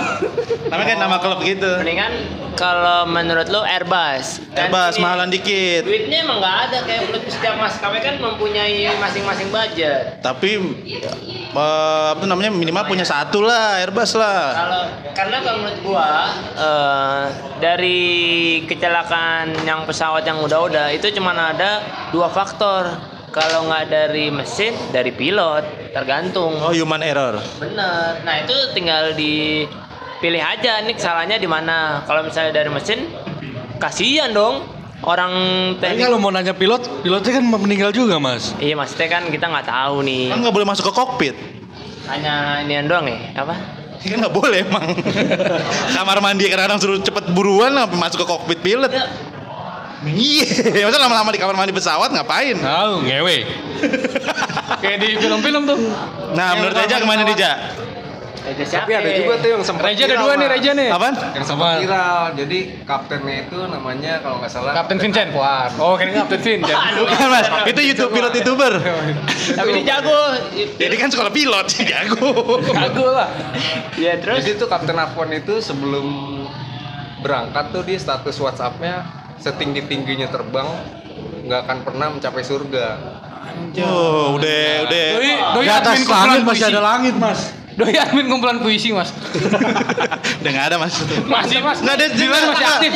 Namanya 0.70 0.88
kan 0.94 0.98
nama 1.00 1.16
klub 1.18 1.40
gitu. 1.42 1.66
Mendingan 1.82 2.12
kalau 2.54 3.08
menurut 3.10 3.50
lo 3.50 3.66
Airbus. 3.66 4.38
Airbus 4.54 5.02
mahalan 5.02 5.26
dikit. 5.32 5.82
Duitnya 5.82 6.22
emang 6.22 6.38
nggak 6.38 6.56
ada 6.70 6.78
kayak 6.86 7.00
menurut 7.10 7.24
setiap 7.26 7.54
maskapai 7.58 7.98
kan 7.98 8.14
mempunyai 8.22 8.86
masing-masing 9.02 9.48
budget. 9.50 10.22
Tapi 10.22 10.50
eh, 11.50 12.06
apa 12.14 12.22
namanya 12.22 12.54
minimal 12.54 12.86
punya 12.86 13.02
satu 13.02 13.42
lah 13.42 13.82
Airbus 13.82 14.14
lah. 14.14 14.54
Kalau 14.54 14.82
karena 15.18 15.36
kalau 15.42 15.58
menurut 15.66 15.80
gua 15.82 16.08
eh, 16.54 17.22
dari 17.58 18.00
kecelakaan 18.70 19.66
yang 19.66 19.82
pesawat 19.82 20.22
yang 20.22 20.38
udah-udah 20.46 20.94
itu 20.94 21.10
cuma 21.10 21.34
ada 21.34 21.82
dua 22.14 22.30
faktor. 22.30 23.17
Kalau 23.38 23.70
nggak 23.70 23.84
dari 23.86 24.34
mesin, 24.34 24.74
dari 24.90 25.14
pilot, 25.14 25.94
tergantung. 25.94 26.58
Oh 26.58 26.74
human 26.74 26.98
error. 27.00 27.38
Bener. 27.56 28.18
Nah 28.26 28.34
itu 28.42 28.50
tinggal 28.74 29.14
dipilih 29.14 30.42
aja 30.42 30.82
nih 30.82 30.98
kesalahannya 30.98 31.38
di 31.38 31.46
mana. 31.46 32.02
Kalau 32.02 32.26
misalnya 32.26 32.50
dari 32.50 32.66
mesin, 32.66 33.06
kasihan 33.78 34.34
dong 34.34 34.66
orang 35.06 35.30
Tapi 35.78 35.94
teknik. 35.94 36.02
kalau 36.02 36.18
mau 36.18 36.34
nanya 36.34 36.50
pilot, 36.50 36.82
pilotnya 37.06 37.32
kan 37.38 37.44
meninggal 37.46 37.90
juga 37.94 38.18
mas. 38.18 38.58
Iya 38.58 38.74
maksudnya 38.74 39.06
kan 39.06 39.22
kita 39.30 39.46
nggak 39.46 39.66
tahu 39.70 40.02
nih. 40.02 40.34
Kan 40.34 40.38
nggak 40.42 40.54
boleh 40.54 40.66
masuk 40.66 40.90
ke 40.90 40.92
kokpit. 40.92 41.36
Hanya 42.10 42.66
inian 42.66 42.90
doang 42.90 43.06
ya? 43.06 43.18
Apa? 43.38 43.54
Kan 44.02 44.18
nggak 44.18 44.34
boleh 44.34 44.66
emang. 44.66 44.86
Kamar 45.94 46.18
mandi 46.18 46.50
kadang-kadang 46.50 46.82
suruh 46.82 46.98
cepet 46.98 47.30
buruan 47.30 47.70
lah 47.70 47.86
masuk 47.86 48.22
ke 48.22 48.26
kokpit 48.26 48.58
pilot. 48.66 48.90
Iya, 50.06 50.86
masa 50.86 50.98
lama-lama 51.02 51.34
di 51.34 51.40
kamar 51.42 51.58
mandi 51.58 51.74
pesawat 51.74 52.14
ngapain? 52.14 52.54
Tahu 52.54 53.02
ngewe. 53.02 53.36
Kayak 54.82 54.98
di 55.02 55.08
film-film 55.18 55.66
tuh. 55.66 55.78
Nah, 56.38 56.54
menurut 56.54 56.78
Eja 56.78 57.02
ke 57.02 57.06
mana 57.08 57.26
Dija? 57.26 57.52
Ada 58.48 58.64
Tapi 58.64 58.92
ada 58.96 59.10
juga 59.12 59.34
tuh 59.44 59.48
yang 59.52 59.62
sempat 59.66 59.92
Reja 59.92 60.08
ada 60.08 60.16
dua 60.24 60.32
nih. 60.40 60.48
Reja 60.48 60.70
nih. 60.72 60.88
Apaan? 60.88 61.14
Yang 61.36 61.46
sempat 61.52 61.84
viral. 61.84 62.22
Jadi 62.32 62.58
kaptennya 62.88 63.36
itu 63.44 63.58
namanya 63.68 64.12
kalau 64.24 64.40
nggak 64.40 64.48
salah 64.48 64.72
Kapten 64.72 64.96
Vincent. 64.96 65.28
Oh, 65.76 65.94
kira 66.00 66.24
Kapten 66.24 66.40
Vincent. 66.40 66.80
Bukan 66.96 67.28
mas, 67.34 67.46
itu 67.68 67.80
YouTube 67.92 68.10
pilot 68.16 68.32
youtuber. 68.40 68.72
Tapi 69.58 69.68
ini 69.68 69.82
jago. 69.84 70.20
Jadi 70.80 70.94
kan 70.96 71.08
sekolah 71.12 71.32
pilot, 71.32 71.66
jago. 71.84 72.30
Jago 72.64 73.06
lah. 73.12 73.28
Ya 74.00 74.16
terus. 74.16 74.40
Jadi 74.40 74.56
tuh 74.56 74.68
Kapten 74.70 74.96
Afwan 74.96 75.28
itu 75.36 75.60
sebelum 75.60 76.06
berangkat 77.20 77.74
tuh 77.74 77.82
dia 77.84 77.98
status 78.00 78.38
WhatsApp-nya 78.40 79.27
setinggi 79.38 79.86
tingginya 79.86 80.28
terbang 80.30 80.66
nggak 81.48 81.60
akan 81.64 81.78
pernah 81.82 82.06
mencapai 82.12 82.44
surga. 82.44 82.86
Oh, 83.82 84.36
udah, 84.38 84.66
udah. 84.86 85.06
Doi, 85.18 85.32
doi 85.56 85.64
Di 85.66 85.70
atas 85.72 85.98
langit 86.04 86.40
masih 86.44 86.64
ada 86.68 86.80
langit 86.84 87.14
mas. 87.16 87.40
Doi 87.78 87.94
admin 87.94 88.26
kumpulan 88.26 88.58
puisi, 88.58 88.90
Mas. 88.90 89.14
Udah 90.42 90.50
nggak 90.50 90.66
ada 90.66 90.76
mas. 90.82 90.98
Masih, 91.30 91.62
Mas. 91.62 91.78
Nggak 91.78 91.94
ada, 91.94 92.06
dia 92.10 92.18
Dilan 92.26 92.42
masih 92.50 92.66
aktif. 92.66 92.90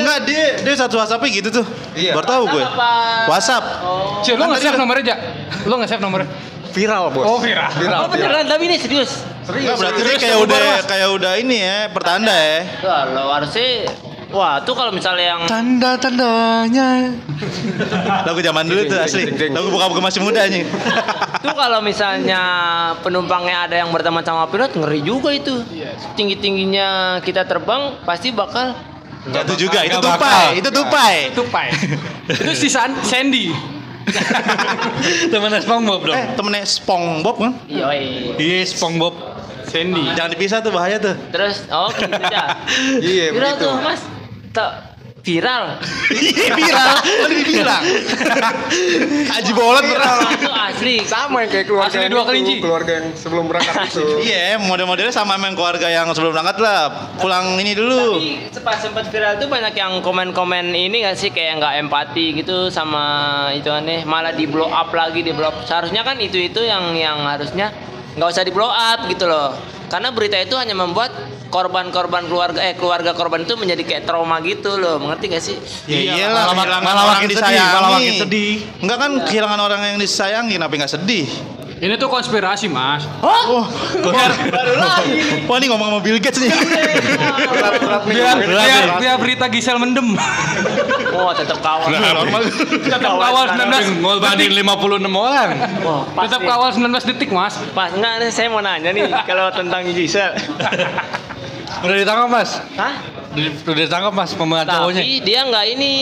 Enggak, 0.00 0.18
dia 0.24 0.44
dia 0.64 0.74
satu 0.80 0.96
WhatsApp 0.96 1.28
gitu 1.28 1.48
tuh. 1.60 1.66
Iya. 1.92 2.16
Baru 2.16 2.24
tahu 2.24 2.42
gue. 2.56 2.64
Apa? 2.64 2.92
WhatsApp. 3.28 3.64
Oh. 3.84 4.24
Cil, 4.24 4.40
lu 4.40 4.48
Kan 4.48 4.56
nggak 4.56 4.64
tadi 4.64 4.68
save 4.72 4.80
nomornya, 4.80 5.04
Ja? 5.04 5.16
Lu 5.68 5.76
nggak 5.76 5.90
save 5.92 6.00
nomornya? 6.00 6.28
Viral 6.72 7.04
bos. 7.12 7.24
Oh, 7.28 7.36
viral. 7.36 7.68
Viral. 7.76 8.00
Oh 8.00 8.08
beneran 8.08 8.48
tapi 8.48 8.64
ini 8.64 8.76
serius. 8.80 9.28
Enggak, 9.44 9.76
berarti 9.76 10.00
dia 10.00 10.08
serius, 10.08 10.22
kayak 10.24 10.38
udah 10.40 10.64
kayak 10.88 11.08
udah 11.20 11.32
ini 11.36 11.56
ya, 11.60 11.78
pertanda 11.92 12.32
ya. 12.32 12.60
Lo 13.12 13.28
harusnya 13.28 13.92
Wah, 14.34 14.58
tuh 14.60 14.74
kalau 14.74 14.90
misalnya 14.90 15.38
yang 15.38 15.42
Tanda-tandanya. 15.46 17.14
Lagu 18.26 18.40
zaman 18.42 18.66
dulu 18.66 18.82
tuh 18.84 18.98
asli. 18.98 19.30
Lagu 19.30 19.70
buka-buka 19.70 20.02
masih 20.02 20.20
muda 20.20 20.42
nih. 20.44 20.66
tuh 21.38 21.54
kalau 21.54 21.78
misalnya 21.78 22.42
penumpangnya 23.00 23.70
ada 23.70 23.76
yang 23.78 23.94
berteman 23.94 24.26
sama 24.26 24.50
pilot 24.50 24.74
ngeri 24.74 25.00
juga 25.00 25.30
itu. 25.30 25.62
Tinggi-tingginya 26.18 27.22
kita 27.22 27.46
terbang 27.46 27.94
pasti 28.02 28.34
bakal 28.34 28.74
Jatuh 29.24 29.56
juga, 29.56 29.80
itu 29.80 29.96
tupai, 29.96 30.60
itu 30.60 30.68
tupai. 30.68 31.16
Tupai. 31.32 31.66
Itu 32.44 32.52
si 32.52 32.68
San- 32.68 33.00
Sandy. 33.00 33.48
Temennya 35.32 35.64
SpongeBob 35.64 36.00
dong. 36.04 36.12
Eh, 36.12 36.26
temennya 36.36 36.64
SpongeBob 36.68 37.36
kan? 37.40 37.52
yoi. 37.64 38.36
Iya 38.36 38.68
SpongeBob. 38.68 39.16
Sandy. 39.64 40.12
Jangan 40.12 40.30
dipisah 40.30 40.60
tuh 40.60 40.70
bahaya 40.70 41.00
tuh. 41.00 41.16
Terus 41.32 41.64
oh 41.72 41.88
gitu 41.88 42.12
aja. 42.12 42.52
Iya 43.00 43.32
begitu. 43.32 43.64
tuh, 43.64 43.72
Mas. 43.80 44.00
Tak 44.54 44.94
viral. 45.24 45.80
Iya 46.12 46.52
viral, 46.52 46.94
tadi 47.00 47.34
dibilang. 47.42 47.82
Haji 49.32 49.52
Bolot 49.56 49.84
pernah. 49.88 50.30
Itu 50.30 50.50
asli. 50.52 50.96
Sama 51.08 51.42
yang 51.42 51.50
kayak 51.50 51.66
keluarga 51.66 51.88
Asli 51.90 52.04
yang 52.04 52.12
dua 52.12 52.24
kelinci. 52.28 52.54
keluarga 52.60 52.92
yang 53.00 53.06
sebelum 53.16 53.44
berangkat 53.48 53.88
itu. 53.88 54.04
Iya, 54.28 54.60
model-modelnya 54.60 55.16
sama 55.16 55.40
main 55.40 55.56
keluarga 55.56 55.88
yang 55.88 56.12
sebelum 56.12 56.36
berangkat 56.36 56.60
lah. 56.60 57.08
Pulang 57.16 57.56
ini 57.56 57.72
dulu. 57.72 58.20
Tapi 58.20 58.52
sempat 58.52 58.76
sempat 58.84 59.04
viral 59.08 59.40
tuh 59.40 59.48
banyak 59.48 59.74
yang 59.74 60.04
komen-komen 60.04 60.76
ini 60.76 61.02
gak 61.02 61.16
sih 61.16 61.32
kayak 61.32 61.56
nggak 61.56 61.74
empati 61.88 62.44
gitu 62.44 62.68
sama 62.68 63.48
itu 63.56 63.72
aneh 63.72 64.04
malah 64.04 64.36
di 64.36 64.44
blow 64.44 64.68
up 64.68 64.92
lagi 64.92 65.24
di 65.24 65.32
blow 65.32 65.48
up. 65.48 65.64
Seharusnya 65.64 66.04
kan 66.04 66.20
itu 66.20 66.36
itu 66.36 66.60
yang 66.60 66.92
yang 66.92 67.24
harusnya 67.24 67.72
nggak 68.14 68.28
usah 68.28 68.44
di 68.44 68.52
blow 68.52 68.68
up 68.68 69.08
gitu 69.08 69.24
loh. 69.24 69.56
Karena 69.88 70.12
berita 70.12 70.36
itu 70.36 70.52
hanya 70.60 70.76
membuat 70.76 71.10
korban-korban 71.54 72.26
keluarga 72.26 72.58
eh 72.58 72.74
keluarga 72.74 73.14
korban 73.14 73.46
itu 73.46 73.54
menjadi 73.54 73.82
kayak 73.86 74.02
trauma 74.02 74.42
gitu 74.42 74.74
loh. 74.74 74.98
Mengerti 74.98 75.24
gak 75.30 75.42
sih? 75.42 75.54
Ya 75.86 75.98
Iya, 76.02 76.12
iyalah, 76.26 76.50
malah- 76.50 76.82
makin 77.14 77.30
sedih, 77.30 77.38
disayangi. 77.38 77.74
malah 77.78 77.90
makin 77.94 78.14
sedih. 78.18 78.52
Enggak 78.82 78.98
kan 78.98 79.10
kehilangan 79.30 79.60
orang 79.62 79.80
yang 79.86 79.98
disayangi, 80.02 80.58
kenapa 80.58 80.74
nggak 80.74 80.92
sedih? 80.98 81.26
Ini 81.74 82.00
tuh 82.00 82.08
konspirasi, 82.08 82.70
Mas. 82.70 83.04
Oh, 83.20 83.66
baru 84.48 84.74
lagi. 84.78 85.44
Wah, 85.44 85.56
ini 85.58 85.66
ngomong 85.68 85.90
sama 85.90 86.00
Bill 86.00 86.16
Gates 86.16 86.40
nih. 86.40 86.48
Biar, 88.08 88.36
biar, 88.40 88.64
ya. 88.64 88.96
biar 88.96 89.16
berita 89.20 89.50
Gisel 89.50 89.76
mendem. 89.76 90.16
Oh, 91.12 91.28
tetap 91.34 91.60
kawal. 91.60 91.90
Normal. 91.90 92.40
Tetap 92.78 93.00
kawal 93.02 93.44
19 93.52 94.00
Ngorbanin 94.00 94.50
56 94.54 95.12
orang. 95.12 95.50
Tetap 96.24 96.40
kawal 96.40 96.70
19 96.72 97.04
detik, 97.04 97.30
Mas. 97.34 97.58
Pas 97.76 97.90
enggak 97.92 98.22
nih 98.22 98.30
saya 98.32 98.48
mau 98.48 98.62
nanya 98.64 98.88
nih 98.88 99.10
kalau 99.26 99.50
tentang 99.52 99.84
Gisel. 99.84 100.30
Udah 101.84 101.96
ditangkap 101.96 102.28
mas. 102.32 102.50
Hah? 102.74 102.94
Udah, 103.34 103.74
ditangkap 103.76 104.12
mas 104.12 104.30
pemeran 104.32 104.64
cowoknya. 104.64 105.02
Tapi 105.04 105.20
dia 105.20 105.40
nggak 105.44 105.64
ini 105.76 105.92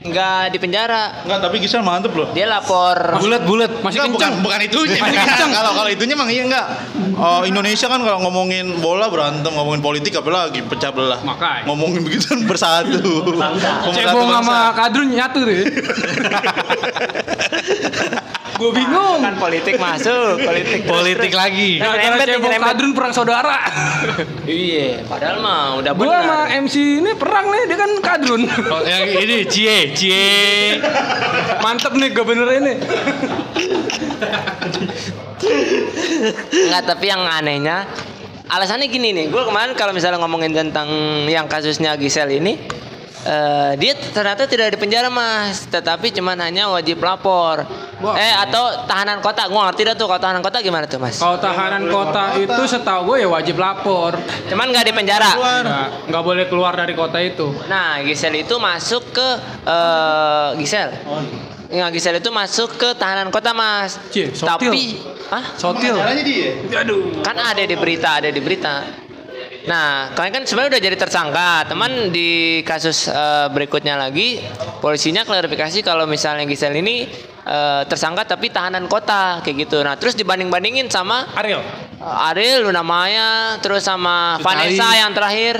nggak 0.00 0.56
di 0.56 0.58
penjara. 0.60 1.24
Enggak, 1.28 1.38
tapi 1.44 1.60
Gisel 1.60 1.84
mantep 1.84 2.16
loh. 2.16 2.32
Dia 2.32 2.48
lapor. 2.48 3.20
Bulat 3.20 3.44
bulat. 3.44 3.68
Masih 3.84 4.00
Enggak, 4.00 4.16
bukan 4.16 4.28
kenceng. 4.32 4.44
bukan 4.44 4.60
itunya. 4.64 4.96
Masih 4.96 5.20
kenceng. 5.28 5.50
kalau 5.52 5.72
kalau 5.76 5.90
itunya 5.92 6.14
emang 6.16 6.30
iya 6.32 6.42
enggak. 6.48 6.66
Oh, 7.20 7.44
Indonesia 7.44 7.84
kan 7.84 8.00
kalau 8.00 8.24
ngomongin 8.24 8.80
bola 8.80 9.12
berantem, 9.12 9.52
ngomongin 9.52 9.84
politik 9.84 10.16
apalagi 10.16 10.64
pecah 10.64 10.88
belah. 10.88 11.20
Makanya. 11.20 11.68
Ngomongin 11.68 12.00
begitu 12.00 12.32
bersatu. 12.50 13.28
Cebong 13.92 14.28
sama 14.40 14.72
Kadrun 14.72 15.12
nyatu 15.12 15.44
tuh. 15.44 15.52
Gue 18.60 18.76
bingung. 18.76 19.24
Kan 19.24 19.34
politik 19.40 19.80
masuk, 19.80 20.36
politik. 20.36 20.84
Politik 20.92 21.32
lagi. 21.32 21.80
Nyerempet, 21.80 22.26
cebong 22.28 22.52
nyerempet. 22.52 22.68
Kadrun 22.76 22.92
perang 22.92 23.12
saudara. 23.16 23.56
Iya, 24.50 25.06
padahal 25.06 25.38
mah 25.38 25.78
udah 25.78 25.92
Gue 25.94 26.10
sama 26.10 26.50
benar. 26.50 26.60
MC 26.66 26.74
ini 27.00 27.12
perang 27.14 27.46
nih, 27.48 27.62
dia 27.70 27.78
kan 27.78 27.90
Kadrun. 28.04 28.42
Oh, 28.72 28.82
yang 28.84 29.06
ini 29.08 29.46
cie 29.48 29.94
cie. 29.96 30.76
Mantep 31.64 31.96
nih 31.96 32.08
gue 32.12 32.24
bener 32.26 32.48
ini. 32.60 32.74
Enggak, 36.52 36.82
tapi 36.84 37.04
yang 37.08 37.22
anehnya 37.24 37.88
alasannya 38.50 38.90
gini 38.90 39.14
nih. 39.14 39.26
Gue 39.30 39.46
kemarin 39.46 39.72
kalau 39.78 39.94
misalnya 39.94 40.18
ngomongin 40.20 40.52
tentang 40.52 40.88
yang 41.30 41.46
kasusnya 41.46 41.94
Gisel 41.96 42.28
ini 42.34 42.58
eh, 43.22 43.72
dia 43.76 43.92
ternyata 43.96 44.44
tidak 44.44 44.72
di 44.72 44.78
penjara 44.80 45.08
mas, 45.08 45.66
tetapi 45.66 46.12
cuman 46.12 46.36
hanya 46.40 46.68
wajib 46.68 47.00
lapor. 47.00 47.64
eh 48.16 48.32
atau 48.32 48.88
tahanan 48.88 49.20
kota, 49.20 49.44
gue 49.44 49.60
ngerti 49.60 49.82
dah 49.84 49.94
tuh 49.94 50.08
kalau 50.08 50.20
tahanan 50.20 50.40
kota 50.40 50.58
gimana 50.64 50.88
tuh 50.88 50.96
mas? 50.96 51.20
Kalau 51.20 51.36
tahanan 51.36 51.84
kota 51.86 52.40
itu 52.40 52.62
setahu 52.64 53.12
gue 53.12 53.16
ya 53.24 53.28
wajib 53.28 53.60
lapor. 53.60 54.16
Cuman 54.48 54.72
nggak 54.72 54.84
di 54.88 54.92
penjara. 54.96 55.30
Nggak, 56.08 56.22
boleh 56.24 56.44
keluar 56.48 56.72
dari 56.72 56.96
kota 56.96 57.20
itu. 57.20 57.52
Nah, 57.68 58.00
Gisel 58.00 58.40
itu 58.40 58.56
masuk 58.56 59.12
ke 59.12 59.28
eh, 59.68 60.48
Gisel. 60.56 60.88
ya, 61.68 61.86
Gisel 61.92 62.18
itu 62.18 62.32
masuk 62.32 62.80
ke 62.80 62.88
tahanan 62.96 63.28
kota 63.28 63.52
mas. 63.52 64.00
Cie, 64.08 64.32
sotil. 64.32 64.72
Tapi, 64.72 64.82
ah, 65.28 65.44
Sotil. 65.60 65.94
Dia. 66.24 66.56
kan 67.20 67.36
ada 67.36 67.62
di 67.62 67.76
berita, 67.76 68.18
ada 68.18 68.32
di 68.32 68.40
berita. 68.40 69.09
Nah, 69.60 70.14
kalian 70.14 70.32
kan 70.32 70.44
sebenarnya 70.44 70.70
udah 70.72 70.82
jadi 70.82 70.96
tersangka. 70.96 71.68
Teman 71.68 72.08
di 72.08 72.60
kasus 72.62 73.06
eh, 73.06 73.46
berikutnya 73.48 73.94
lagi, 73.94 74.40
polisinya 74.80 75.20
klarifikasi 75.22 75.80
kalau 75.80 76.04
misalnya 76.04 76.48
Gisel 76.48 76.72
ini 76.74 77.04
eh, 77.42 77.82
tersangka 77.84 78.24
tapi 78.26 78.48
tahanan 78.48 78.86
kota 78.86 79.40
kayak 79.40 79.68
gitu. 79.68 79.84
Nah, 79.84 79.96
terus 79.96 80.14
dibanding-bandingin 80.14 80.88
sama 80.88 81.28
Ariel. 81.34 81.60
eh, 81.60 82.28
Ariel, 82.32 82.64
Luna 82.64 82.80
Maya, 82.80 83.30
terus 83.60 83.82
sama 83.82 84.40
Sutari. 84.40 84.72
Vanessa 84.72 84.88
yang 84.94 85.12
terakhir. 85.12 85.54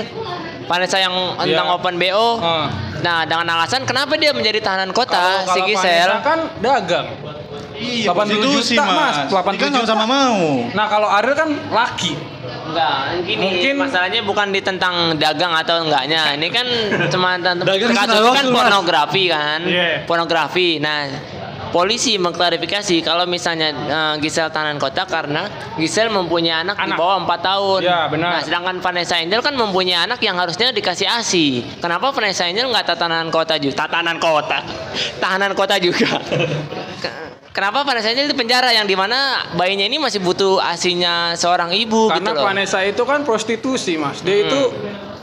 Vanessa 0.61 0.97
yang 0.97 1.35
tentang 1.35 1.67
Iya. 1.67 1.75
open 1.75 1.95
BO. 1.99 2.27
Ah. 2.39 2.71
Nah, 3.01 3.25
dengan 3.25 3.43
alasan 3.51 3.83
kenapa 3.83 4.15
dia 4.15 4.31
menjadi 4.31 4.61
tahanan 4.61 4.95
kota 4.95 5.13
Kalau- 5.13 5.43
si 5.43 5.59
kalau 5.59 5.67
Gisel? 5.67 6.09
Vanessa 6.09 6.23
kan 6.23 6.39
dagang. 6.57 7.07
Iya, 7.71 8.11
87 8.11 8.13
prostitusi, 8.13 8.75
juta, 8.75 8.85
Mas. 8.85 8.95
Mas. 8.95 9.17
87 9.31 9.57
Dia 9.57 9.61
kan 9.61 9.71
sama-sama 9.73 10.05
mau. 10.05 10.37
Nah 10.71 10.85
kalau 10.85 11.07
Ariel 11.07 11.33
kan 11.33 11.49
laki. 11.69 12.13
Enggak, 12.61 12.95
gini, 13.25 13.41
Mungkin- 13.41 13.75
masalahnya 13.75 14.21
bukan 14.21 14.47
di 14.49 14.61
tentang 14.61 15.17
dagang 15.17 15.51
atau 15.51 15.81
enggaknya. 15.81 16.37
Ini 16.37 16.47
kan 16.49 16.67
cuma 17.09 17.35
tentang 17.35 17.65
kasus 17.65 17.89
kan 18.31 18.45
Mas. 18.47 18.53
pornografi 18.53 19.23
kan. 19.27 19.59
Iya. 19.65 20.05
Pornografi. 20.05 20.77
Nah, 20.77 21.09
polisi 21.71 22.15
mengklarifikasi 22.15 23.01
kalau 23.01 23.25
misalnya 23.25 23.71
eh, 23.71 24.13
Gisel 24.19 24.51
tahanan 24.51 24.77
kota 24.77 25.03
karena 25.03 25.47
Gisel 25.75 26.11
mempunyai 26.11 26.63
anak, 26.63 26.77
di 26.77 26.85
Anak. 26.91 26.97
bawah 27.01 27.17
4 27.23 27.39
tahun. 27.41 27.79
Ya, 27.81 27.99
benar. 28.07 28.29
Nah, 28.29 28.41
sedangkan 28.43 28.75
Vanessa 28.79 29.15
Angel 29.17 29.41
kan 29.41 29.55
mempunyai 29.55 30.05
anak 30.05 30.19
yang 30.21 30.37
harusnya 30.37 30.69
dikasih 30.69 31.07
ASI. 31.09 31.65
Kenapa 31.81 32.13
Vanessa 32.13 32.45
Angel 32.45 32.69
nggak 32.69 32.85
tatanan 32.87 33.27
kota 33.33 33.57
juga? 33.57 33.87
Tatanan 33.87 34.21
kota. 34.21 34.59
Tahanan 35.23 35.51
kota 35.57 35.75
juga. 35.81 36.07
Ke- 37.51 37.59
Kenapa 37.61 37.83
Vanessa 37.83 38.07
Angel 38.07 38.25
di 38.25 38.33
penjara 38.33 38.71
yang 38.71 38.87
di 38.87 38.95
mana 38.95 39.19
bayinya 39.53 39.83
ini 39.83 39.99
masih 39.99 40.17
butuh 40.17 40.57
asinya 40.57 41.35
seorang 41.35 41.71
ibu 41.71 42.07
Karena 42.07 42.23
gitu 42.25 42.31
loh. 42.33 42.43
Vanessa 42.43 42.79
itu 42.81 43.03
kan 43.03 43.21
prostitusi 43.21 43.95
mas. 43.95 44.23
Dia 44.23 44.47
itu 44.47 44.59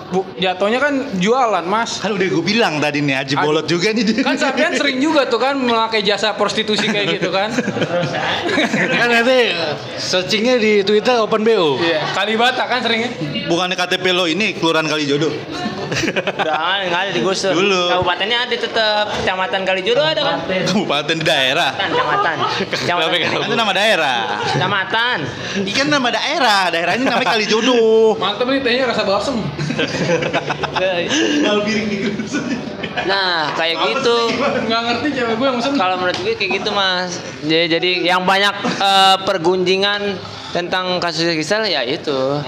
bu, 0.08 0.24
jatuhnya 0.40 0.78
kan 0.80 0.94
jualan 1.16 1.64
mas. 1.64 2.00
Kan 2.00 2.16
udah 2.16 2.26
gue 2.28 2.44
bilang 2.44 2.80
tadi 2.80 3.04
nih 3.04 3.14
Haji 3.20 3.34
Bolot 3.38 3.66
juga 3.68 3.92
nih 3.92 4.04
dia. 4.04 4.20
Kan 4.24 4.36
Sapian 4.40 4.72
sering 4.74 4.98
juga 4.98 5.28
tuh 5.28 5.40
kan 5.40 5.54
memakai 5.56 6.00
jasa 6.00 6.32
prostitusi 6.34 6.88
kayak 6.88 7.06
gitu 7.20 7.28
kan. 7.28 7.52
kan 8.72 9.08
nanti 9.08 9.52
searchingnya 10.00 10.56
di 10.56 10.72
Twitter 10.82 11.20
Open 11.20 11.44
BO. 11.44 11.78
Iya. 11.78 12.02
Kalibata 12.16 12.64
kan 12.64 12.80
seringnya. 12.80 13.10
Bukannya 13.46 13.76
KTP 13.76 14.04
lo 14.12 14.24
ini 14.24 14.56
kelurahan 14.56 14.88
Kalijodo. 14.88 15.28
Udah 15.88 16.84
nggak 16.84 17.00
ada 17.08 17.12
digusur. 17.16 17.52
Dulu. 17.56 17.82
Kabupatennya 17.88 18.44
ada 18.44 18.56
tetap 18.56 19.08
kecamatan 19.20 19.60
Kalijodo 19.64 20.02
ada 20.04 20.20
kan? 20.20 20.38
Kabupaten 20.44 21.16
di 21.16 21.24
daerah. 21.24 21.70
Kecamatan, 21.74 22.36
kecamatan, 22.68 23.18
itu 23.48 23.54
nama 23.56 23.72
daerah. 23.72 24.20
kecamatan. 24.52 25.18
Ikan 25.64 25.88
nama 25.88 26.08
daerah, 26.12 26.62
daerahnya 26.68 27.04
namanya 27.08 27.28
Kalijodo. 27.32 28.14
Mantep 28.20 28.46
nih 28.52 28.60
tehnya 28.60 28.84
rasa 28.92 29.02
balsem. 29.08 29.40
Nah 33.06 33.54
kayak 33.54 33.76
gitu. 33.94 34.16
Nggak 34.66 34.80
ngerti 34.90 35.08
cewek 35.14 35.34
gue. 35.38 35.48
Kalau 35.78 35.94
menurut 35.98 36.18
gue 36.18 36.34
kayak 36.34 36.50
gitu 36.62 36.70
mas. 36.74 37.18
Jadi, 37.46 37.66
jadi 37.70 37.90
yang 38.14 38.22
banyak 38.26 38.54
eh, 38.82 39.16
pergunjingan 39.22 40.18
tentang 40.52 40.96
kasus 40.96 41.28
Gisel 41.36 41.68
ya 41.68 41.84
itu. 41.84 42.40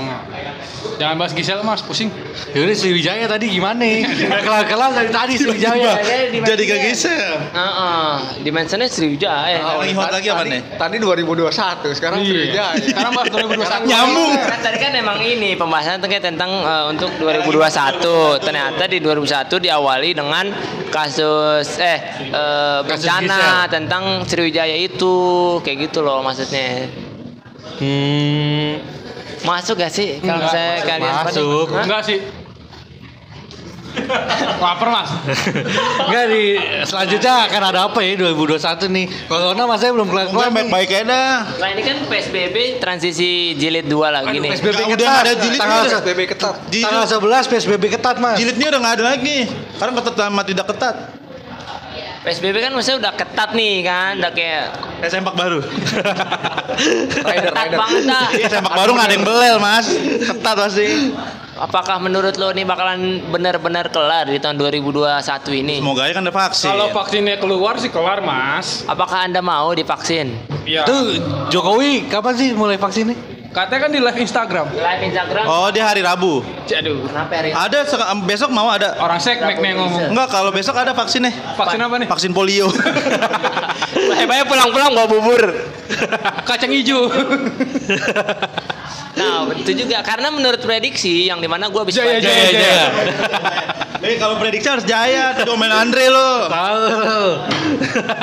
Jangan 0.97 1.17
bahas 1.17 1.33
Gisel 1.33 1.61
mas, 1.65 1.81
pusing. 1.85 2.09
Yaudah 2.53 2.77
Sriwijaya 2.77 3.25
tadi 3.29 3.53
gimana? 3.53 3.85
Gak 4.05 4.41
kelar-kelar 4.45 4.91
dari 4.97 5.11
tadi 5.13 5.35
Sriwijaya. 5.37 5.97
Jadi 6.33 6.63
gak 6.65 6.81
gisel. 6.89 7.33
Heeh, 7.53 8.11
dimensinya 8.45 8.89
Sriwijaya. 8.89 9.61
Yang 9.61 9.79
lagi 9.81 9.95
hot 9.97 10.13
lagi 10.13 10.29
apa 10.33 10.45
nih? 10.49 10.61
Tadi 10.77 10.97
2021, 11.01 11.97
sekarang 11.97 12.21
Sriwijaya. 12.25 12.77
Sekarang 12.81 13.13
bahas 13.17 13.29
2021. 13.33 13.89
Nyambung. 13.89 14.33
Kan 14.41 14.61
tadi 14.61 14.79
kan 14.81 14.93
emang 14.97 15.19
ini 15.21 15.57
pembahasan 15.57 16.01
terkait 16.01 16.25
tentang 16.25 16.51
eh, 16.53 16.85
untuk 16.93 17.13
2021. 17.21 18.41
Ternyata 18.45 18.83
di 18.89 18.99
2021 19.01 19.67
diawali 19.69 20.11
dengan 20.17 20.45
kasus 20.89 21.81
eh 21.81 21.99
eh, 22.29 22.81
bencana 22.85 23.69
tentang 23.69 24.25
Sriwijaya 24.25 24.77
itu 24.77 25.13
kayak 25.65 25.89
gitu 25.89 26.05
loh 26.05 26.21
maksudnya. 26.25 27.10
Hmm. 27.81 28.73
Masuk 29.41 29.75
gak 29.75 29.89
sih 29.89 30.21
kalau 30.21 30.37
Enggak, 30.37 30.53
saya 30.53 30.71
masuk, 30.77 30.85
kalian 30.85 31.13
masuk. 31.25 31.67
Enggak 31.73 32.03
sih. 32.05 32.19
Laper 34.61 34.89
mas. 34.93 35.11
Enggak 36.07 36.25
di 36.31 36.43
selanjutnya 36.85 37.35
akan 37.49 37.63
ada 37.73 37.81
apa 37.89 37.99
ya 38.05 38.15
2021 38.21 38.87
nih. 38.87 39.07
Corona 39.27 39.63
masanya 39.67 39.93
belum 39.99 40.07
Gue 40.07 40.15
kelar-kelar. 40.15 40.47
nih. 40.47 40.55
baik-baik 40.55 40.89
aja 40.93 41.05
dah. 41.09 41.35
Nah 41.59 41.69
ini 41.73 41.83
kan 41.83 41.97
PSBB 42.07 42.57
transisi 42.79 43.31
jilid 43.57 43.87
2 43.89 43.97
lagi 44.13 44.37
nih. 44.39 44.51
PSBB 44.55 44.79
ketat. 44.79 44.95
udah 44.95 45.11
ada 45.11 45.33
jilid, 45.35 45.59
Tanggal. 45.59 45.83
PSBB 45.89 46.21
ketat. 46.29 46.55
Tanggal 46.69 47.05
11 47.09 47.51
PSBB 47.51 47.85
ketat, 47.91 48.17
Mas. 48.21 48.37
jilidnya 48.39 48.67
udah 48.71 48.81
nggak 48.85 48.95
ada 49.01 49.05
lagi. 49.17 49.39
Sekarang 49.75 49.95
ketat 49.99 50.15
sama 50.15 50.43
tidak 50.45 50.67
ketat. 50.71 50.97
PSBB 52.21 52.61
kan 52.61 52.77
maksudnya 52.77 52.99
udah 53.01 53.13
ketat 53.17 53.51
nih 53.57 53.81
kan, 53.81 54.21
udah 54.21 54.33
kayak 54.37 54.65
Eh 55.01 55.09
sempak 55.09 55.33
baru. 55.33 55.65
Rider, 55.65 57.49
ketat 57.49 57.67
rider. 57.73 57.79
banget 57.81 58.03
dah. 58.05 58.29
Iya 58.37 58.49
sempak 58.61 58.73
baru 58.77 58.91
nggak 58.93 59.07
ada 59.09 59.15
yang 59.17 59.25
belel 59.25 59.57
mas. 59.57 59.87
Ketat 60.29 60.57
pasti. 60.61 61.17
Apakah 61.57 61.97
menurut 62.01 62.37
lo 62.37 62.53
nih 62.53 62.69
bakalan 62.69 63.25
benar-benar 63.29 63.89
kelar 63.89 64.29
di 64.29 64.37
tahun 64.37 64.61
2021 64.61 65.61
ini? 65.65 65.77
Semoga 65.81 66.09
aja 66.09 66.13
kan 66.21 66.25
ada 66.29 66.33
vaksin. 66.33 66.69
Kalau 66.73 66.87
vaksinnya 66.93 67.37
keluar 67.41 67.75
sih 67.81 67.89
kelar 67.89 68.21
mas. 68.21 68.85
Apakah 68.85 69.25
anda 69.25 69.41
mau 69.41 69.73
divaksin? 69.73 70.37
Iya. 70.69 70.85
Itu 70.85 70.97
Jokowi 71.49 72.05
kapan 72.13 72.35
sih 72.37 72.49
mulai 72.53 72.77
vaksinnya? 72.77 73.40
Katanya 73.51 73.81
kan 73.83 73.91
di 73.91 73.99
live 73.99 74.19
Instagram. 74.23 74.67
Live 74.79 75.03
Instagram. 75.11 75.45
Oh 75.51 75.67
dia 75.75 75.83
hari 75.83 76.07
Rabu. 76.07 76.39
Aduh. 76.71 77.03
Kenapa 77.11 77.35
hari? 77.35 77.51
Ada 77.51 77.83
sek- 77.83 78.23
besok 78.23 78.51
mau 78.55 78.71
ada. 78.71 78.95
Orang 79.03 79.19
sekmek 79.19 79.59
nih 79.59 79.75
yang 79.75 79.79
ngomong. 79.83 80.15
Enggak 80.15 80.29
kalau 80.31 80.51
besok 80.55 80.79
ada 80.79 80.95
vaksinnya. 80.95 81.35
Vaksin 81.59 81.83
apa 81.83 81.95
nih? 81.99 82.07
Vaksin 82.07 82.31
polio. 82.31 82.71
Hebatnya 84.19 84.47
pulang-pulang 84.47 84.95
bawa 84.95 85.07
bubur. 85.11 85.43
Kacang 86.47 86.71
hijau. 86.71 87.11
Nah, 89.11 89.51
itu 89.53 89.75
juga 89.75 90.01
karena 90.01 90.31
menurut 90.31 90.59
prediksi 90.59 91.27
yang 91.27 91.39
di 91.39 91.47
mana 91.47 91.67
gue 91.67 91.83
bisa 91.83 91.99
Jaya, 91.99 92.23
jaya, 92.23 92.47
jaya. 92.55 92.85
Eh 94.01 94.17
kalau 94.17 94.39
prediksi 94.39 94.65
harus 94.65 94.87
jaya. 94.87 95.35
Tadi 95.35 95.51
omen 95.51 95.69
Andre 95.69 96.09
lo. 96.09 96.47
Tahu. 96.47 96.81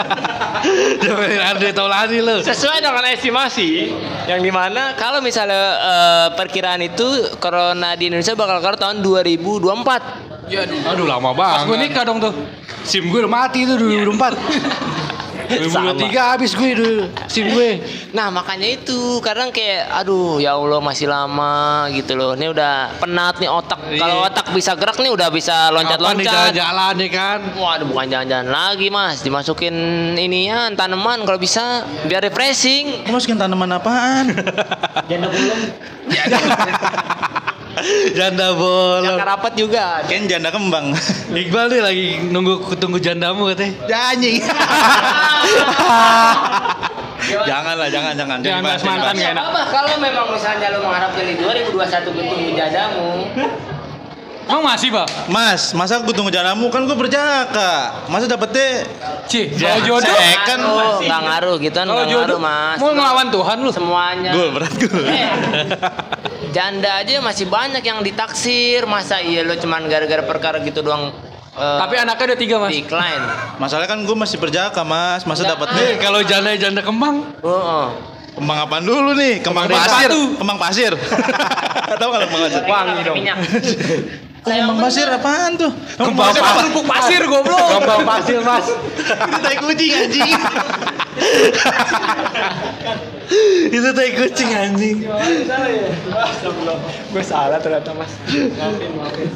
Jokowi 1.04 1.38
Andre 1.38 1.69
Taulani 1.69 2.19
lu. 2.19 2.36
sesuai 2.41 2.82
dengan 2.82 3.06
estimasi 3.08 3.93
yang 4.26 4.41
di 4.41 4.50
mana 4.50 4.95
kalau 4.95 5.21
misalnya 5.21 5.56
eh, 5.78 6.28
perkiraan 6.34 6.82
itu 6.82 7.06
corona 7.38 7.93
di 7.93 8.10
Indonesia 8.10 8.34
bakal 8.34 8.58
kelar 8.58 8.78
tahun 8.78 9.00
2024 9.00 10.50
Ya 10.50 10.63
aduh. 10.63 10.80
Aduh 10.88 11.06
lama 11.06 11.36
Pas 11.36 11.62
gue 11.62 11.76
banget. 11.76 11.91
nikah 11.91 12.04
dong 12.04 12.23
tuh. 12.23 12.32
SIM 12.82 13.12
gue 13.12 13.19
udah 13.19 13.30
mati 13.30 13.67
itu 13.67 13.76
2024. 13.76 15.07
2023 15.48 16.34
habis 16.36 16.52
gue 16.54 16.70
dulu 16.76 17.04
SIM 17.28 17.48
gue. 17.52 17.72
Nah 18.12 18.28
makanya 18.28 18.68
itu 18.68 19.24
kadang 19.24 19.50
kayak 19.50 19.88
aduh 19.90 20.38
ya 20.38 20.60
Allah 20.60 20.84
masih 20.84 21.08
lama 21.08 21.88
gitu 21.96 22.14
loh. 22.14 22.36
Ini 22.36 22.52
udah 22.52 23.00
penat 23.00 23.40
nih 23.40 23.48
otak. 23.48 23.80
Iya. 23.88 24.00
Kalau 24.00 24.16
otak 24.28 24.46
bisa 24.52 24.72
gerak 24.76 24.98
nih 25.00 25.12
udah 25.12 25.30
bisa 25.32 25.56
Kapan 25.56 25.72
nih 25.72 25.76
loncat-loncat. 25.80 26.28
jalan-jalan 26.28 26.94
ya 27.00 27.10
kan? 27.10 27.40
Waduh 27.56 27.86
bukan 27.88 28.06
jalan-jalan 28.12 28.48
lagi 28.52 28.88
mas. 28.92 29.24
Dimasukin 29.24 29.76
inian 30.16 30.76
tanaman 30.76 31.24
kalau 31.24 31.40
bisa 31.40 31.88
biar 32.06 32.20
refreshing. 32.20 33.08
Masukin 33.08 33.40
tanaman 33.40 33.72
apaan? 33.80 34.36
Janda 35.10 35.28
Yang 38.18 38.54
bolong. 38.58 39.18
rapat 39.22 39.54
juga. 39.54 40.02
Ken 40.10 40.26
janda 40.26 40.50
kembang. 40.50 40.94
Iqbal 41.30 41.70
nih 41.70 41.82
lagi 41.82 42.06
nunggu 42.30 42.74
tunggu 42.78 42.98
jandamu 42.98 43.50
katanya. 43.54 43.74
Janji. 43.86 44.42
jangan 47.50 47.76
lah, 47.76 47.90
jangan, 47.92 48.13
jangan. 48.16 48.38
Jangan 48.42 48.62
bahas 48.63 48.82
mantan 48.84 49.16
enak. 49.18 49.44
Apa 49.52 49.62
kalau 49.70 49.94
memang 50.00 50.28
misalnya 50.32 50.68
lo 50.74 50.80
mengharap 50.86 51.12
dari 51.13 51.34
2021 51.38 52.16
bertemu 52.16 52.50
jadamu 52.56 53.10
Emang 54.48 54.63
masih 54.63 54.96
pak? 54.96 55.08
Mas, 55.28 55.76
masa 55.76 56.00
gue 56.00 56.16
tunggu 56.16 56.32
jalamu 56.32 56.72
kan 56.72 56.88
gue 56.88 56.96
berjaka. 56.96 58.08
Masa 58.08 58.32
dapetnya 58.32 58.88
Ci, 59.28 59.52
kalau 59.60 59.84
jodoh. 59.84 60.08
Ngaruh, 60.08 61.04
nggak 61.04 61.22
ngaruh 61.28 61.56
gitu 61.60 61.76
kan 61.76 61.84
kalau 61.84 62.00
nggak 62.00 62.12
jodoh, 62.16 62.40
ngaruh 62.40 62.40
mas 62.40 62.80
mau 62.80 62.92
ngelawan 62.96 63.28
Tuhan 63.28 63.58
lu. 63.60 63.72
semuanya 63.76 64.32
Gol 64.32 64.50
berat 64.56 64.74
gol. 64.80 65.04
Janda 66.58 66.89
aja 66.98 67.22
masih 67.22 67.46
banyak 67.46 67.84
yang 67.84 68.02
ditaksir 68.02 68.82
masa 68.86 69.22
iya 69.22 69.46
lo 69.46 69.54
cuman 69.54 69.86
gara-gara 69.86 70.24
perkara 70.24 70.58
gitu 70.60 70.82
doang 70.82 71.13
eh, 71.54 71.78
Tapi 71.78 71.93
anaknya 71.96 72.26
ada 72.28 72.36
tiga 72.36 72.58
mas. 72.58 72.74
decline 72.74 73.22
Masalahnya 73.58 73.86
kan 73.88 74.02
gue 74.02 74.15
masih 74.15 74.38
berjaka 74.38 74.82
mas. 74.82 75.22
Masa 75.22 75.46
Ya. 75.46 75.54
dapetnya 75.54 75.84
Eh 75.84 75.98
kalau 75.98 76.20
janda 76.22 76.50
janda 76.56 76.82
kembang, 76.82 77.30
Heeh. 77.38 77.86
kembang 78.34 78.58
apaan 78.60 78.84
dulu 78.84 79.13
nih? 79.13 79.38
Kembang 79.39 79.70
Kembang 79.70 79.86
pasir. 79.86 80.10
Kembang 80.34 80.58
pasir. 80.58 80.91
Tahu 82.02 82.10
kalau 82.10 82.26
kembang 82.26 82.41
pasir? 82.43 82.62
wangi 82.63 83.02
dong 83.02 83.15
minyak 83.15 83.38
Kembang 84.43 84.80
pasir 84.80 85.08
apaan 85.10 85.58
tuh? 85.58 85.71
Kembang 85.97 86.30
pasir 86.30 86.41
pasir, 86.41 86.69
pasir, 86.69 86.88
pasir 86.88 87.21
goblok. 87.26 87.69
Kembang 87.82 88.06
pasir, 88.06 88.39
Mas. 88.45 88.67
Itu 89.28 89.39
tai 89.41 89.56
kucing 89.58 89.91
anjing. 89.93 90.31
Itu 93.75 93.90
tai 93.92 94.12
kucing 94.15 94.50
anjing. 94.54 94.98
Gue 97.12 97.23
salah 97.25 97.60
ternyata, 97.60 97.92
Mas. 97.98 98.13
Maafin, 98.29 98.92
maafin. 98.96 99.29